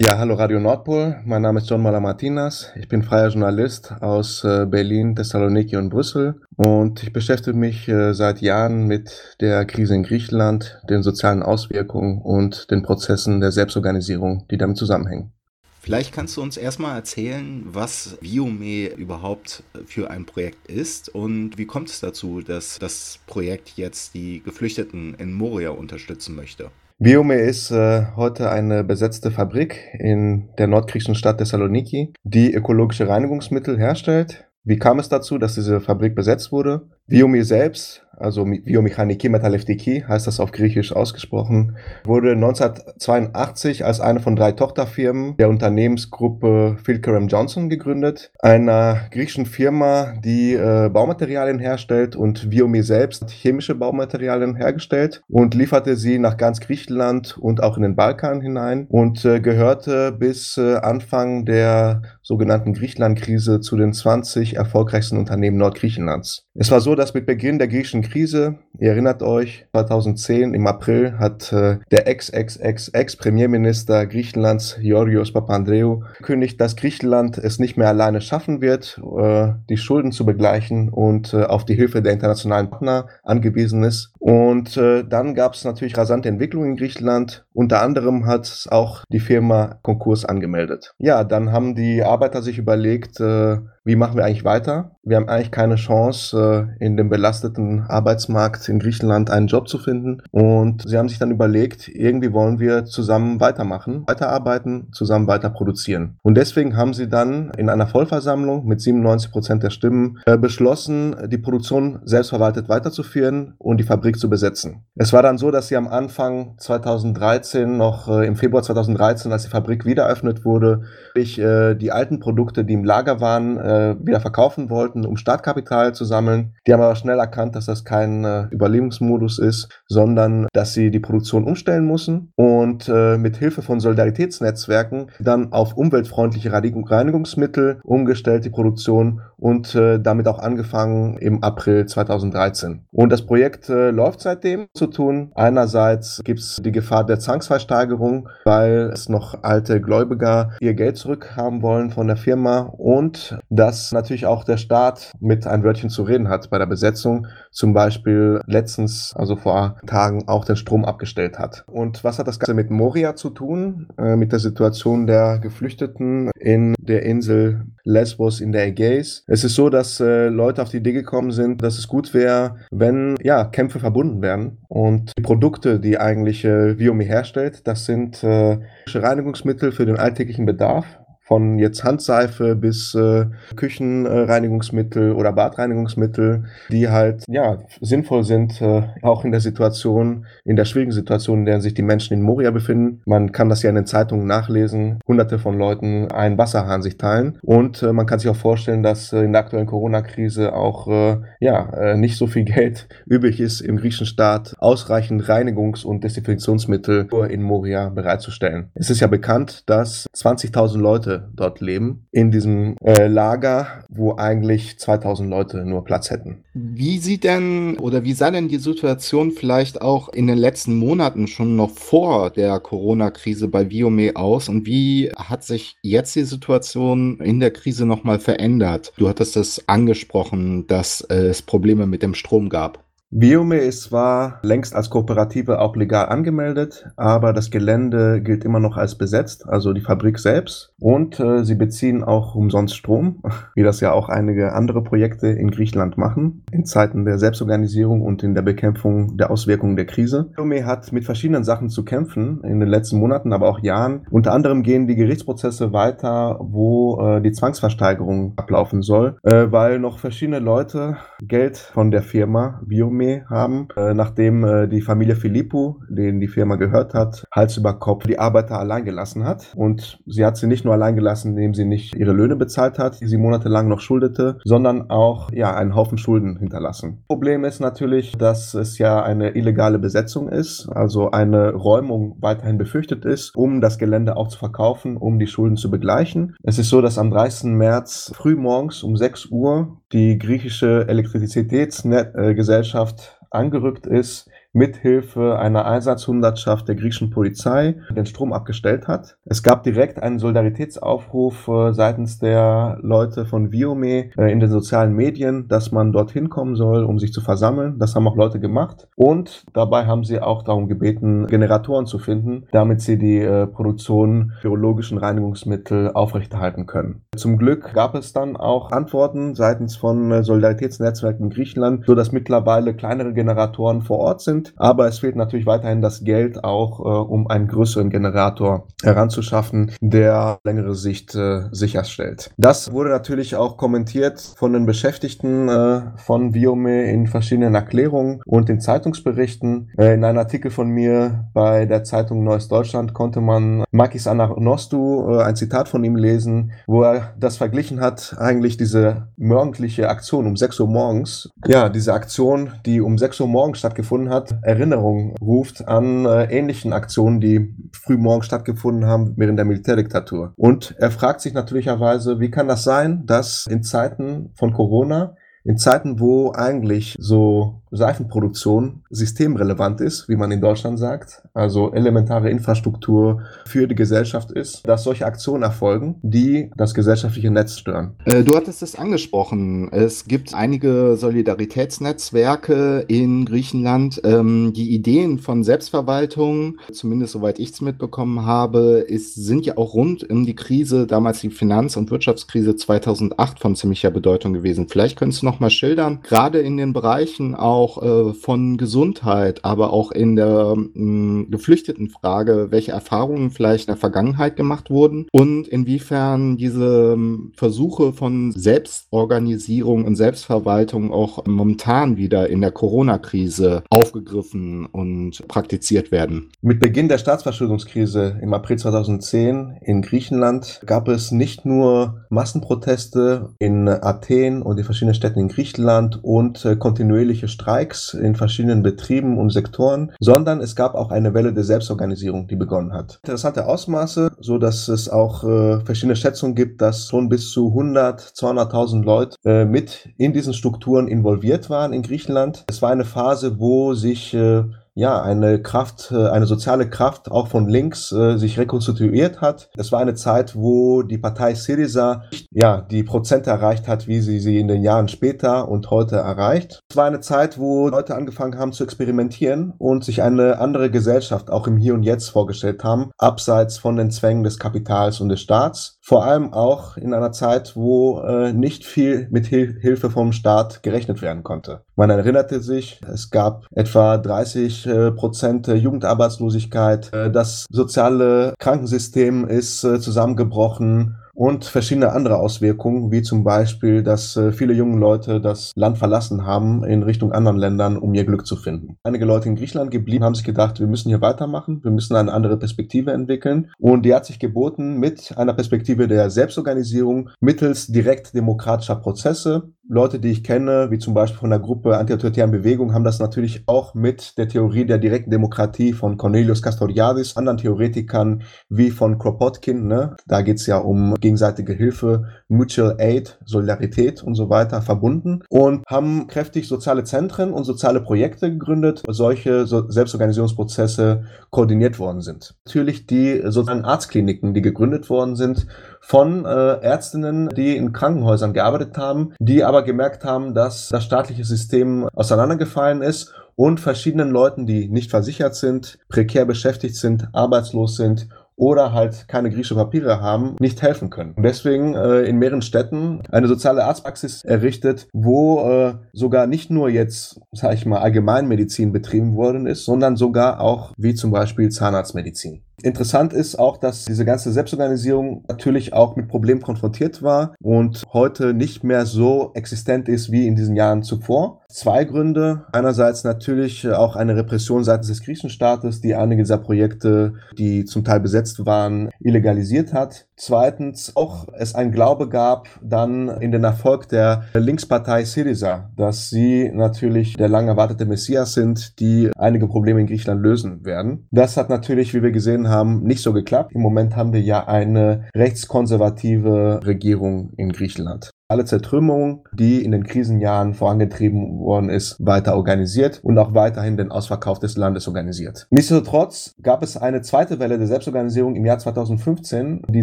[0.00, 1.20] Ja, hallo Radio Nordpol.
[1.24, 2.70] Mein Name ist John Malamatinas.
[2.76, 6.40] Ich bin freier Journalist aus äh, Berlin, Thessaloniki und Brüssel.
[6.54, 12.22] Und ich beschäftige mich äh, seit Jahren mit der Krise in Griechenland, den sozialen Auswirkungen
[12.22, 15.32] und den Prozessen der Selbstorganisierung, die damit zusammenhängen.
[15.80, 21.66] Vielleicht kannst du uns erstmal erzählen, was Viome überhaupt für ein Projekt ist und wie
[21.66, 26.70] kommt es dazu, dass das Projekt jetzt die Geflüchteten in Moria unterstützen möchte?
[27.00, 33.78] Biome ist äh, heute eine besetzte Fabrik in der nordgriechischen Stadt Thessaloniki, die ökologische Reinigungsmittel
[33.78, 34.48] herstellt.
[34.64, 36.88] Wie kam es dazu, dass diese Fabrik besetzt wurde?
[37.06, 44.34] Biome selbst also Biomechaniki Metaleftiki heißt das auf Griechisch ausgesprochen, wurde 1982 als eine von
[44.34, 52.50] drei Tochterfirmen der Unternehmensgruppe Philkerem Johnson gegründet, einer griechischen Firma, die äh, Baumaterialien herstellt und
[52.50, 57.82] Biome selbst hat chemische Baumaterialien hergestellt und lieferte sie nach ganz Griechenland und auch in
[57.82, 64.56] den Balkan hinein und äh, gehörte bis äh, Anfang der sogenannten Griechenland-Krise zu den 20
[64.56, 66.44] erfolgreichsten Unternehmen Nordgriechenlands.
[66.52, 71.18] Es war so, dass mit Beginn der griechischen Krise, ihr erinnert euch, 2010 im April
[71.18, 78.60] hat äh, der Ex-Ex-Ex-Ex-Premierminister Griechenlands Georgios Papandreou gekündigt, dass Griechenland es nicht mehr alleine schaffen
[78.60, 83.84] wird, äh, die Schulden zu begleichen und äh, auf die Hilfe der internationalen Partner angewiesen
[83.84, 84.12] ist.
[84.18, 87.46] Und äh, dann gab es natürlich rasante Entwicklungen in Griechenland.
[87.58, 90.94] Unter anderem hat auch die Firma Konkurs angemeldet.
[90.98, 93.56] Ja, dann haben die Arbeiter sich überlegt, äh,
[93.88, 94.90] wie machen wir eigentlich weiter?
[95.02, 99.78] Wir haben eigentlich keine Chance, äh, in dem belasteten Arbeitsmarkt in Griechenland einen Job zu
[99.78, 100.20] finden.
[100.30, 106.18] Und sie haben sich dann überlegt, irgendwie wollen wir zusammen weitermachen, weiterarbeiten, zusammen weiter produzieren.
[106.22, 111.16] Und deswegen haben sie dann in einer Vollversammlung mit 97 Prozent der Stimmen äh, beschlossen,
[111.28, 114.84] die Produktion selbstverwaltet weiterzuführen und die Fabrik zu besetzen.
[114.96, 119.44] Es war dann so, dass sie am Anfang 2013, noch äh, im Februar 2013, als
[119.44, 120.82] die Fabrik wieder eröffnet wurde,
[121.16, 123.58] die alten Produkte, die im Lager waren,
[124.00, 126.54] wieder verkaufen wollten, um Startkapital zu sammeln.
[126.68, 131.00] Die haben aber schnell erkannt, dass das kein äh, Überlebensmodus ist, sondern dass sie die
[131.00, 138.50] Produktion umstellen müssen und äh, mit Hilfe von Solidaritätsnetzwerken dann auf umweltfreundliche Reinigungsmittel umgestellt die
[138.50, 142.84] Produktion und äh, damit auch angefangen im April 2013.
[142.92, 145.32] Und das Projekt äh, läuft seitdem zu tun.
[145.34, 151.62] Einerseits gibt es die Gefahr der Zwangsversteigerung, weil es noch alte Gläubiger ihr Geld zurückhaben
[151.62, 156.28] wollen von der Firma und dass natürlich auch der Staat mit ein Wörtchen zu reden
[156.28, 161.64] hat bei der Besetzung, zum Beispiel letztens, also vor Tagen, auch den Strom abgestellt hat.
[161.66, 166.30] Und was hat das Ganze mit Moria zu tun, äh, mit der Situation der Geflüchteten
[166.38, 169.24] in der Insel Lesbos in der Ägäis?
[169.26, 172.56] Es ist so, dass äh, Leute auf die Idee gekommen sind, dass es gut wäre,
[172.70, 178.22] wenn ja, Kämpfe verbunden werden und die Produkte, die eigentlich äh, Viomi herstellt, das sind
[178.22, 178.58] äh,
[178.92, 180.86] Reinigungsmittel für den alltäglichen Bedarf
[181.28, 189.26] von jetzt Handseife bis äh, Küchenreinigungsmittel oder Badreinigungsmittel, die halt ja sinnvoll sind, äh, auch
[189.26, 193.02] in der Situation, in der schwierigen Situation, in der sich die Menschen in Moria befinden.
[193.04, 195.00] Man kann das ja in den Zeitungen nachlesen.
[195.06, 199.12] Hunderte von Leuten einen Wasserhahn sich teilen und äh, man kann sich auch vorstellen, dass
[199.12, 203.60] äh, in der aktuellen Corona-Krise auch äh, ja äh, nicht so viel Geld übrig ist,
[203.60, 208.70] im griechischen Staat ausreichend Reinigungs- und Desinfektionsmittel in Moria bereitzustellen.
[208.74, 214.78] Es ist ja bekannt, dass 20.000 Leute dort leben, in diesem äh, Lager, wo eigentlich
[214.78, 216.44] 2000 Leute nur Platz hätten.
[216.54, 221.26] Wie sieht denn oder wie sah denn die Situation vielleicht auch in den letzten Monaten
[221.26, 227.20] schon noch vor der Corona-Krise bei Viome aus und wie hat sich jetzt die Situation
[227.20, 228.92] in der Krise nochmal verändert?
[228.96, 232.87] Du hattest es angesprochen, dass es Probleme mit dem Strom gab.
[233.10, 238.76] Biome ist zwar längst als Kooperative auch legal angemeldet, aber das Gelände gilt immer noch
[238.76, 240.74] als besetzt, also die Fabrik selbst.
[240.78, 243.22] Und äh, sie beziehen auch umsonst Strom,
[243.54, 248.22] wie das ja auch einige andere Projekte in Griechenland machen, in Zeiten der Selbstorganisierung und
[248.22, 250.30] in der Bekämpfung der Auswirkungen der Krise.
[250.36, 254.06] Biome hat mit verschiedenen Sachen zu kämpfen in den letzten Monaten, aber auch Jahren.
[254.10, 259.98] Unter anderem gehen die Gerichtsprozesse weiter, wo äh, die Zwangsversteigerung ablaufen soll, äh, weil noch
[259.98, 265.80] verschiedene Leute Geld von der Firma Biome Viome haben, äh, nachdem äh, die Familie Filippo,
[265.88, 269.52] denen die Firma gehört hat, Hals über Kopf die Arbeiter allein gelassen hat.
[269.56, 273.00] Und sie hat sie nicht nur allein gelassen, indem sie nicht ihre Löhne bezahlt hat,
[273.00, 277.04] die sie monatelang noch schuldete, sondern auch ja einen Haufen Schulden hinterlassen.
[277.06, 283.04] Problem ist natürlich, dass es ja eine illegale Besetzung ist, also eine Räumung weiterhin befürchtet
[283.04, 286.36] ist, um das Gelände auch zu verkaufen, um die Schulden zu begleichen.
[286.42, 287.50] Es ist so, dass am 30.
[287.50, 292.87] März frühmorgens um 6 Uhr die griechische Elektrizitätsgesellschaft
[293.30, 299.18] angerückt ist mithilfe einer Einsatzhundertschaft der griechischen Polizei den Strom abgestellt hat.
[299.24, 304.94] Es gab direkt einen Solidaritätsaufruf äh, seitens der Leute von Viome äh, in den sozialen
[304.94, 307.78] Medien, dass man dorthin kommen soll, um sich zu versammeln.
[307.78, 308.88] Das haben auch Leute gemacht.
[308.96, 314.32] Und dabei haben sie auch darum gebeten, Generatoren zu finden, damit sie die äh, Produktion
[314.42, 317.02] biologischen Reinigungsmittel aufrechterhalten können.
[317.16, 322.74] Zum Glück gab es dann auch Antworten seitens von Solidaritätsnetzwerken in Griechenland, so dass mittlerweile
[322.74, 324.54] kleinere Generatoren vor Ort sind sind.
[324.56, 330.38] Aber es fehlt natürlich weiterhin das Geld auch, äh, um einen größeren Generator heranzuschaffen, der
[330.44, 332.30] längere Sicht äh, sicherstellt.
[332.36, 338.48] Das wurde natürlich auch kommentiert von den Beschäftigten äh, von Viome in verschiedenen Erklärungen und
[338.50, 339.70] in Zeitungsberichten.
[339.78, 345.18] Äh, in einem Artikel von mir bei der Zeitung Neues Deutschland konnte man Makis Anagnostou
[345.18, 350.26] äh, ein Zitat von ihm lesen, wo er das verglichen hat, eigentlich diese morgendliche Aktion
[350.26, 351.30] um 6 Uhr morgens.
[351.46, 356.72] Ja, diese Aktion, die um 6 Uhr morgens stattgefunden hat, Erinnerung ruft an äh, ähnlichen
[356.72, 360.32] Aktionen, die frühmorgens stattgefunden haben während der Militärdiktatur.
[360.36, 365.16] Und er fragt sich natürlicherweise, wie kann das sein, dass in Zeiten von Corona
[365.48, 372.30] in Zeiten, wo eigentlich so Seifenproduktion systemrelevant ist, wie man in Deutschland sagt, also elementare
[372.30, 377.94] Infrastruktur für die Gesellschaft ist, dass solche Aktionen erfolgen, die das gesellschaftliche Netz stören.
[378.04, 379.70] Äh, du hattest es angesprochen.
[379.72, 384.00] Es gibt einige Solidaritätsnetzwerke in Griechenland.
[384.04, 389.74] Ähm, die Ideen von Selbstverwaltung, zumindest soweit ich es mitbekommen habe, ist, sind ja auch
[389.74, 394.68] rund um die Krise, damals die Finanz- und Wirtschaftskrise 2008 von ziemlicher Bedeutung gewesen.
[394.68, 399.72] Vielleicht könntest du noch mal schildern, gerade in den Bereichen auch äh, von Gesundheit, aber
[399.72, 405.48] auch in der mh, geflüchteten Frage, welche Erfahrungen vielleicht in der Vergangenheit gemacht wurden und
[405.48, 414.66] inwiefern diese ähm, Versuche von Selbstorganisierung und Selbstverwaltung auch momentan wieder in der Corona-Krise aufgegriffen
[414.66, 416.30] und praktiziert werden.
[416.40, 423.68] Mit Beginn der Staatsverschuldungskrise im April 2010 in Griechenland gab es nicht nur Massenproteste in
[423.68, 429.30] Athen und in verschiedenen Städten in Griechenland und äh, kontinuierliche Streiks in verschiedenen Betrieben und
[429.30, 433.00] Sektoren, sondern es gab auch eine Welle der Selbstorganisierung, die begonnen hat.
[433.02, 438.02] Interessante Ausmaße, so dass es auch äh, verschiedene Schätzungen gibt, dass schon bis zu 100,
[438.02, 442.44] 200.000 Leute äh, mit in diesen Strukturen involviert waren in Griechenland.
[442.48, 444.44] Es war eine Phase, wo sich äh,
[444.78, 449.50] ja, eine Kraft, äh, eine soziale Kraft auch von links äh, sich rekonstituiert hat.
[449.56, 454.20] Es war eine Zeit, wo die Partei Syriza ja die Prozente erreicht hat, wie sie
[454.20, 456.60] sie in den Jahren später und heute erreicht.
[456.70, 461.28] Es war eine Zeit, wo Leute angefangen haben zu experimentieren und sich eine andere Gesellschaft
[461.28, 465.20] auch im Hier und Jetzt vorgestellt haben, abseits von den Zwängen des Kapitals und des
[465.20, 465.77] Staats.
[465.88, 470.62] Vor allem auch in einer Zeit, wo äh, nicht viel mit Hil Hilfe vom Staat
[470.62, 471.62] gerechnet werden konnte.
[471.76, 479.64] Man erinnerte sich, es gab etwa 30 äh, Prozent Jugendarbeitslosigkeit, äh, das soziale Krankensystem ist
[479.64, 485.50] äh, zusammengebrochen und verschiedene andere Auswirkungen, wie zum Beispiel, dass äh, viele junge Leute das
[485.56, 488.76] Land verlassen haben in Richtung anderen Ländern, um ihr Glück zu finden.
[488.84, 492.12] Einige Leute in Griechenland geblieben haben sich gedacht, wir müssen hier weitermachen, wir müssen eine
[492.12, 498.14] andere Perspektive entwickeln und die hat sich geboten mit einer Perspektive der Selbstorganisierung mittels direkt
[498.14, 502.84] demokratischer Prozesse, Leute, die ich kenne, wie zum Beispiel von der Gruppe Antiautoritären Bewegung, haben
[502.84, 508.70] das natürlich auch mit der Theorie der direkten Demokratie von Cornelius Castoriadis, anderen Theoretikern wie
[508.70, 509.94] von Kropotkin, ne?
[510.06, 516.06] da geht's ja um gegenseitige Hilfe, Mutual Aid, Solidarität und so weiter verbunden und haben
[516.06, 522.36] kräftig soziale Zentren und soziale Projekte gegründet, wo solche so Selbstorganisierungsprozesse koordiniert worden sind.
[522.46, 525.46] Natürlich die sozialen Arztkliniken, die gegründet worden sind
[525.80, 531.24] von äh, Ärztinnen, die in Krankenhäusern gearbeitet haben, die aber gemerkt haben, dass das staatliche
[531.24, 538.08] System auseinandergefallen ist und verschiedenen Leuten, die nicht versichert sind, prekär beschäftigt sind, arbeitslos sind
[538.38, 541.14] oder halt keine griechische Papiere haben, nicht helfen können.
[541.14, 546.68] Und deswegen äh, in mehreren Städten eine soziale Arztpraxis errichtet, wo äh, sogar nicht nur
[546.68, 552.44] jetzt, sag ich mal, Allgemeinmedizin betrieben worden ist, sondern sogar auch wie zum Beispiel Zahnarztmedizin.
[552.62, 558.34] Interessant ist auch, dass diese ganze Selbstorganisierung natürlich auch mit Problemen konfrontiert war und heute
[558.34, 561.42] nicht mehr so existent ist wie in diesen Jahren zuvor.
[561.50, 562.44] Zwei Gründe.
[562.52, 568.00] Einerseits natürlich auch eine Repression seitens des Griechenstaates, die einige dieser Projekte, die zum Teil
[568.00, 570.06] besetzt waren, illegalisiert hat.
[570.16, 576.50] Zweitens auch es ein Glaube gab dann in den Erfolg der Linkspartei Syriza, dass sie
[576.52, 581.06] natürlich der lang erwartete Messias sind, die einige Probleme in Griechenland lösen werden.
[581.12, 583.52] Das hat natürlich, wie wir gesehen haben, nicht so geklappt.
[583.54, 589.84] Im Moment haben wir ja eine rechtskonservative Regierung in Griechenland alle Zertrümmerung, die in den
[589.84, 595.46] Krisenjahren vorangetrieben worden ist, weiter organisiert und auch weiterhin den Ausverkauf des Landes organisiert.
[595.50, 599.82] Nichtsdestotrotz gab es eine zweite Welle der Selbstorganisierung im Jahr 2015, die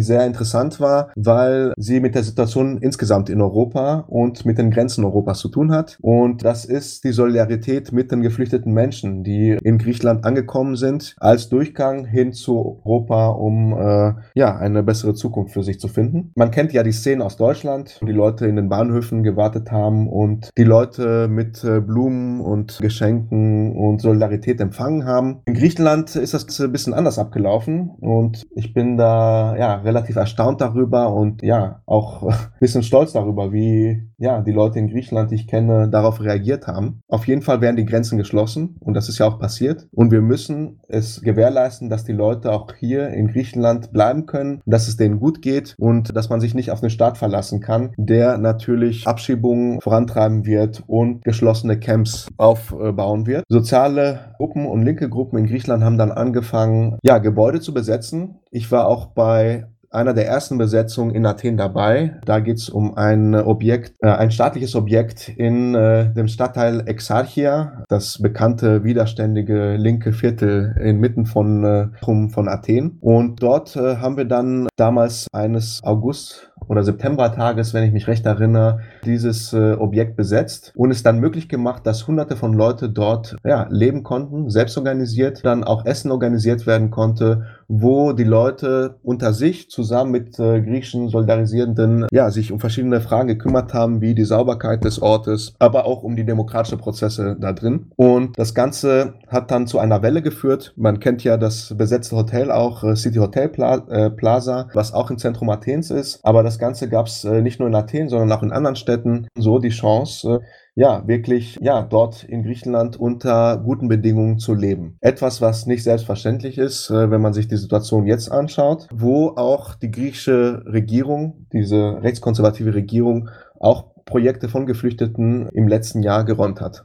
[0.00, 5.04] sehr interessant war, weil sie mit der Situation insgesamt in Europa und mit den Grenzen
[5.04, 5.98] Europas zu tun hat.
[6.00, 11.48] Und das ist die Solidarität mit den geflüchteten Menschen, die in Griechenland angekommen sind, als
[11.48, 16.30] Durchgang hin zu Europa, um äh, ja eine bessere Zukunft für sich zu finden.
[16.36, 20.08] Man kennt ja die Szenen aus Deutschland, die Leute Leute in den Bahnhöfen gewartet haben
[20.08, 25.40] und die Leute mit äh, Blumen und Geschenken und Solidarität empfangen haben.
[25.46, 30.60] In Griechenland ist das ein bisschen anders abgelaufen und ich bin da ja relativ erstaunt
[30.60, 35.36] darüber und ja auch ein bisschen stolz darüber, wie ja die Leute in Griechenland, die
[35.36, 37.00] ich kenne, darauf reagiert haben.
[37.08, 40.22] Auf jeden Fall werden die Grenzen geschlossen und das ist ja auch passiert und wir
[40.22, 45.20] müssen es gewährleisten, dass die Leute auch hier in Griechenland bleiben können, dass es denen
[45.20, 49.80] gut geht und dass man sich nicht auf den Staat verlassen kann, der natürlich Abschiebungen
[49.80, 53.44] vorantreiben wird und geschlossene Camps aufbauen wird.
[53.48, 58.38] Soziale Gruppen und linke Gruppen in Griechenland haben dann angefangen, ja, Gebäude zu besetzen.
[58.50, 59.66] Ich war auch bei
[59.96, 62.20] einer der ersten Besetzungen in Athen dabei.
[62.24, 67.84] Da geht es um ein Objekt, äh, ein staatliches Objekt in äh, dem Stadtteil Exarchia,
[67.88, 72.98] das bekannte widerständige linke Viertel inmitten von, äh, von Athen.
[73.00, 78.26] Und dort äh, haben wir dann damals eines August oder Septembertages, wenn ich mich recht
[78.26, 83.36] erinnere, dieses äh, Objekt besetzt und es dann möglich gemacht, dass hunderte von Leute dort
[83.44, 89.32] ja, leben konnten, selbst organisiert, dann auch Essen organisiert werden konnte, wo die Leute unter
[89.32, 94.24] sich zusammen mit äh, griechischen Solidarisierenden ja, sich um verschiedene Fragen gekümmert haben, wie die
[94.24, 97.90] Sauberkeit des Ortes, aber auch um die demokratischen Prozesse da drin.
[97.96, 100.72] Und das Ganze hat dann zu einer Welle geführt.
[100.76, 105.10] Man kennt ja das besetzte Hotel auch, äh, City Hotel Pla äh, Plaza, was auch
[105.10, 108.32] im Zentrum Athens ist, aber das Ganze gab es äh, nicht nur in Athen, sondern
[108.32, 113.56] auch in anderen Städten so die Chance, äh, ja, wirklich, ja, dort in Griechenland unter
[113.56, 114.98] guten Bedingungen zu leben.
[115.00, 119.74] Etwas, was nicht selbstverständlich ist, äh, wenn man sich die Situation jetzt anschaut, wo auch
[119.74, 126.84] die griechische Regierung, diese rechtskonservative Regierung, auch Projekte von Geflüchteten im letzten Jahr geräumt hat.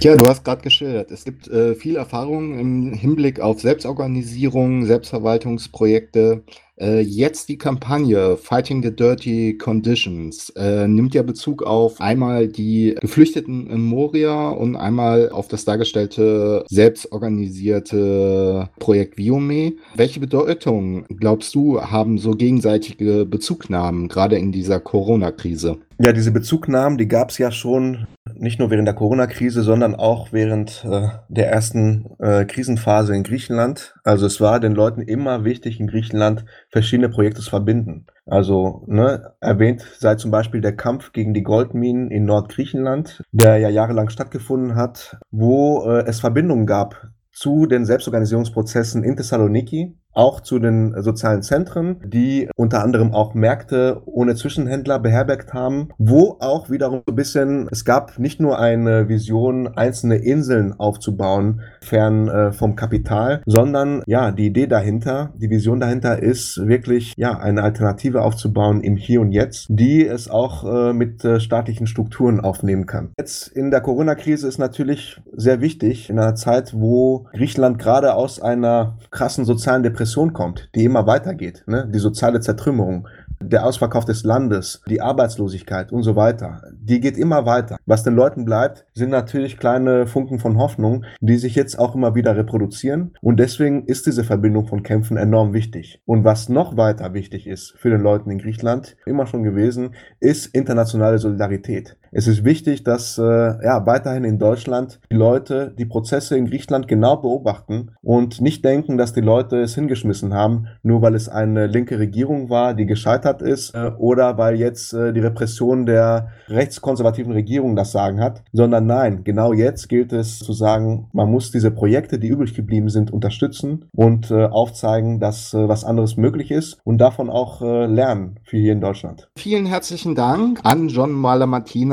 [0.00, 6.42] Ja, du hast gerade geschildert, es gibt äh, viel Erfahrung im Hinblick auf Selbstorganisierung, Selbstverwaltungsprojekte.
[6.80, 12.94] Äh, jetzt die Kampagne Fighting the Dirty Conditions äh, nimmt ja Bezug auf einmal die
[13.00, 19.72] Geflüchteten in Moria und einmal auf das dargestellte selbstorganisierte Projekt Viome.
[19.96, 25.78] Welche Bedeutung, glaubst du, haben so gegenseitige Bezugnahmen gerade in dieser Corona-Krise?
[26.00, 28.06] Ja, diese Bezugnahmen, die gab es ja schon
[28.38, 33.94] nicht nur während der Corona-Krise, sondern auch während äh, der ersten äh, Krisenphase in Griechenland.
[34.04, 38.06] Also es war den Leuten immer wichtig, in Griechenland verschiedene Projekte zu verbinden.
[38.26, 43.68] Also ne, erwähnt sei zum Beispiel der Kampf gegen die Goldminen in Nordgriechenland, der ja
[43.68, 50.58] jahrelang stattgefunden hat, wo äh, es Verbindungen gab zu den Selbstorganisierungsprozessen in Thessaloniki, auch zu
[50.58, 57.02] den sozialen Zentren, die unter anderem auch Märkte ohne Zwischenhändler beherbergt haben, wo auch wiederum
[57.06, 63.42] ein bisschen, es gab nicht nur eine Vision, einzelne Inseln aufzubauen, fern äh, vom Kapital,
[63.46, 68.96] sondern ja, die Idee dahinter, die Vision dahinter ist wirklich, ja, eine Alternative aufzubauen im
[68.96, 73.10] Hier und Jetzt, die es auch äh, mit äh, staatlichen Strukturen aufnehmen kann.
[73.18, 78.42] Jetzt in der Corona-Krise ist natürlich sehr wichtig, in einer Zeit, wo Griechenland gerade aus
[78.42, 81.86] einer krassen sozialen Depression Depression kommt, die immer weitergeht, ne?
[81.92, 83.06] die soziale Zertrümmerung,
[83.40, 87.76] der Ausverkauf des Landes, die Arbeitslosigkeit und so weiter, die geht immer weiter.
[87.84, 92.14] Was den Leuten bleibt, sind natürlich kleine Funken von Hoffnung, die sich jetzt auch immer
[92.14, 93.12] wieder reproduzieren.
[93.20, 96.00] Und deswegen ist diese Verbindung von Kämpfen enorm wichtig.
[96.06, 99.90] Und was noch weiter wichtig ist für den Leuten in Griechenland, immer schon gewesen,
[100.20, 101.96] ist internationale Solidarität.
[102.10, 106.88] Es ist wichtig, dass äh, ja, weiterhin in Deutschland die Leute die Prozesse in Griechenland
[106.88, 111.66] genau beobachten und nicht denken, dass die Leute es hingeschmissen haben, nur weil es eine
[111.66, 117.32] linke Regierung war, die gescheitert ist äh, oder weil jetzt äh, die Repression der rechtskonservativen
[117.32, 121.70] Regierung das Sagen hat, sondern nein, genau jetzt gilt es zu sagen, man muss diese
[121.70, 126.78] Projekte, die übrig geblieben sind, unterstützen und äh, aufzeigen, dass äh, was anderes möglich ist
[126.84, 129.28] und davon auch äh, lernen für hier in Deutschland.
[129.36, 131.12] Vielen herzlichen Dank an John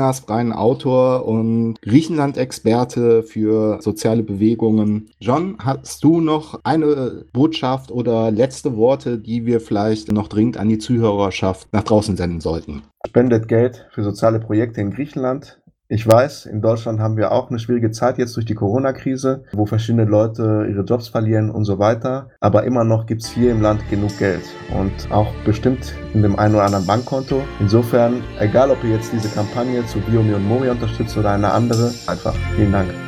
[0.06, 5.10] Malamartinas, freien Autor und Griechenland-Experte für soziale Bewegungen.
[5.20, 10.68] John, hast du noch eine Botschaft oder letzte Worte, die wir vielleicht noch dringend an
[10.68, 12.82] die Zuhörerschaft nach draußen senden sollten?
[13.06, 15.60] Spendet Geld für soziale Projekte in Griechenland.
[15.88, 19.66] Ich weiß, in Deutschland haben wir auch eine schwierige Zeit jetzt durch die Corona-Krise, wo
[19.66, 22.30] verschiedene Leute ihre Jobs verlieren und so weiter.
[22.40, 24.42] Aber immer noch gibt es hier im Land genug Geld
[24.76, 27.40] und auch bestimmt in dem einen oder anderen Bankkonto.
[27.60, 31.92] Insofern, egal ob ihr jetzt diese Kampagne zu Biomi und Mori unterstützt oder eine andere,
[32.08, 33.05] einfach vielen Dank.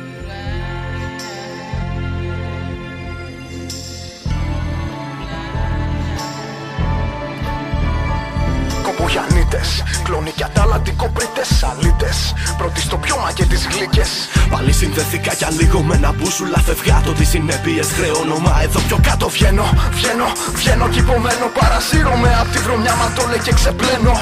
[10.29, 14.09] Κλόνοι και αταλαντικοπρίτες σαλίτες Πρώτοι στο πιώμα και τις γλύκες
[14.49, 19.29] Πάλι συνδεθήκα για λίγο με ένα μπούσουλα Φευγάτω τις συνέπειες χρεώνω Μα εδώ πιο κάτω
[19.29, 19.65] βγαίνω,
[19.97, 20.27] βγαίνω,
[20.59, 20.87] βγαίνω.
[20.93, 24.13] Κι υπομένω παρασύρωμαι Απ' τη βρωμιά ματώνε και ξεπλένω.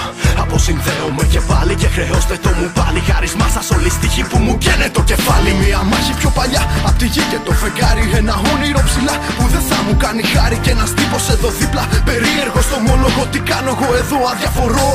[0.43, 2.99] Αποσυνδέομαι και πάλι και χρεώστε το μου πάλι.
[3.09, 5.51] Χάρισμά σας όλη στοιχή που μου καίνε το κεφάλι.
[5.61, 8.03] Μια μάχη πιο παλιά απ' τη γη και το φεγγάρι.
[8.21, 10.57] Ένα όνειρο ψηλά που δεν θα μου κάνει χάρη.
[10.63, 13.21] Και ένας τύπος εδώ δίπλα περίεργος στο μόλογο.
[13.31, 14.89] Τι κάνω εγώ εδώ αδιαφορώ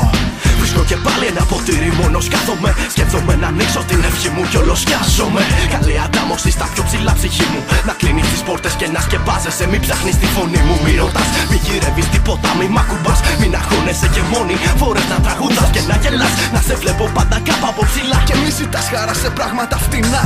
[0.72, 4.74] Βρίσκω και πάλι ένα ποτήρι μόνο σκάθομαι Σκέφτομαι να ανοίξω την ευχή μου κι όλο
[4.82, 5.42] σκιάζομαι
[5.74, 9.80] Καλή αντάμωση στα πιο ψηλά ψυχή μου Να κλείνεις τις πόρτες και να σκεπάζεσαι Μην
[9.84, 11.28] ψάχνεις τη φωνή μου, μη ρωτάς.
[11.50, 13.20] Μη γυρεύεις τίποτα, μη μ' ακουμπάς.
[13.40, 16.32] Μην αγχώνεσαι και μόνη φορές να τραγουδάς και να γελάς.
[16.54, 18.18] Να σε βλέπω πάντα κάπου από ψηλά.
[18.28, 20.24] Και μη ζητάς χαρά σε πράγματα φτηνά.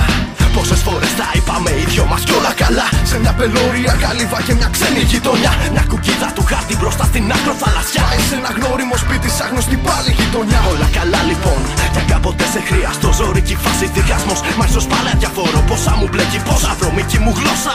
[0.57, 2.87] Πόσες φορές τα είπαμε οι δυο μας κι όλα καλά.
[3.11, 5.53] Σε μια πελώρια καλύβα και μια ξένη γειτονιά.
[5.75, 8.03] Μια κουκίδα του χάρτη μπροστά στην άκρο θαλασσιά.
[8.09, 10.36] Πάει σε ένα γνώριμο σπίτι, σαν γνωστή πάλι γειτονιά.
[10.73, 11.61] Όλα καλά λοιπόν.
[11.95, 14.41] Και κάποτε σε χρειαστό ζωρική φάση διχασμός.
[14.59, 17.75] Μα ίσως πάλι αδιαφορώ πόσα μου μπλέκει, πόσα βρωμική μου γλώσσα.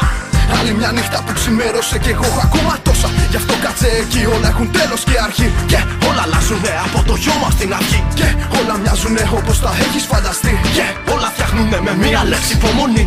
[0.57, 3.09] Άλλη μια νύχτα που ξημέρωσε και εγώ έχω ακόμα τόσα.
[3.31, 5.47] Γι' αυτό κάτσε εκεί, όλα έχουν τέλος και αρχή.
[5.71, 7.99] Και όλα αλλάζουνε από το γιο μας στην αρχή.
[8.19, 8.27] Και
[8.59, 10.53] όλα μοιάζουνε όπως τα έχεις φανταστεί.
[10.75, 13.05] Και όλα φτιάχνουνε με μία λέξη υπομονή.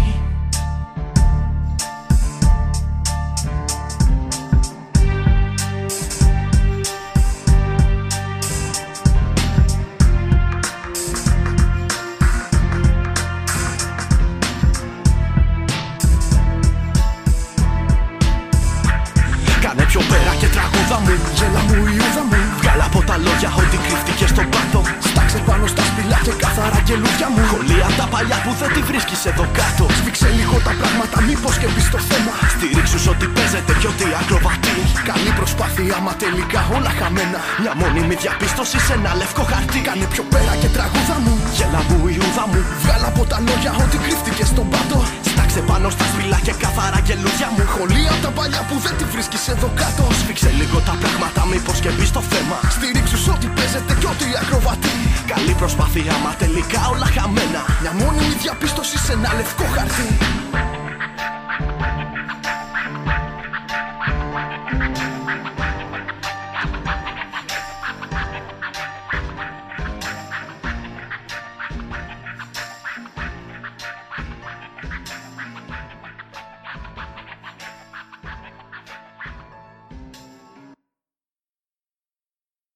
[35.94, 39.80] Προσπάθεια μα τελικά όλα χαμένα Μια μόνιμη διαπίστωση σε ένα λευκό χαρτί.
[39.88, 42.60] Κάνε πιο πέρα και τραγούδα μου Γέλα μου η ούδα μου.
[42.82, 44.98] Βγάλα από τα λόγια ό,τι κρύφτηκες στον πάτο.
[45.30, 47.64] Στάξε πάνω στα σπηλά και καθαρά και λούδια μου.
[47.74, 50.04] Χολία τα παλιά που δεν τη βρίσκεις εδώ κάτω.
[50.20, 52.56] Σφίξε λίγο τα πράγματα μήπως και μπεις στο θέμα.
[52.74, 54.96] Στηρίξου σ' ό,τι παίζεται κι ό,τι ακροβατεί.
[55.32, 57.62] Καλή προσπάθεια μα τελικά όλα χαμένα.
[57.82, 60.08] Μια μόνιμη διαπίστωση σε ένα λευκό χαρτί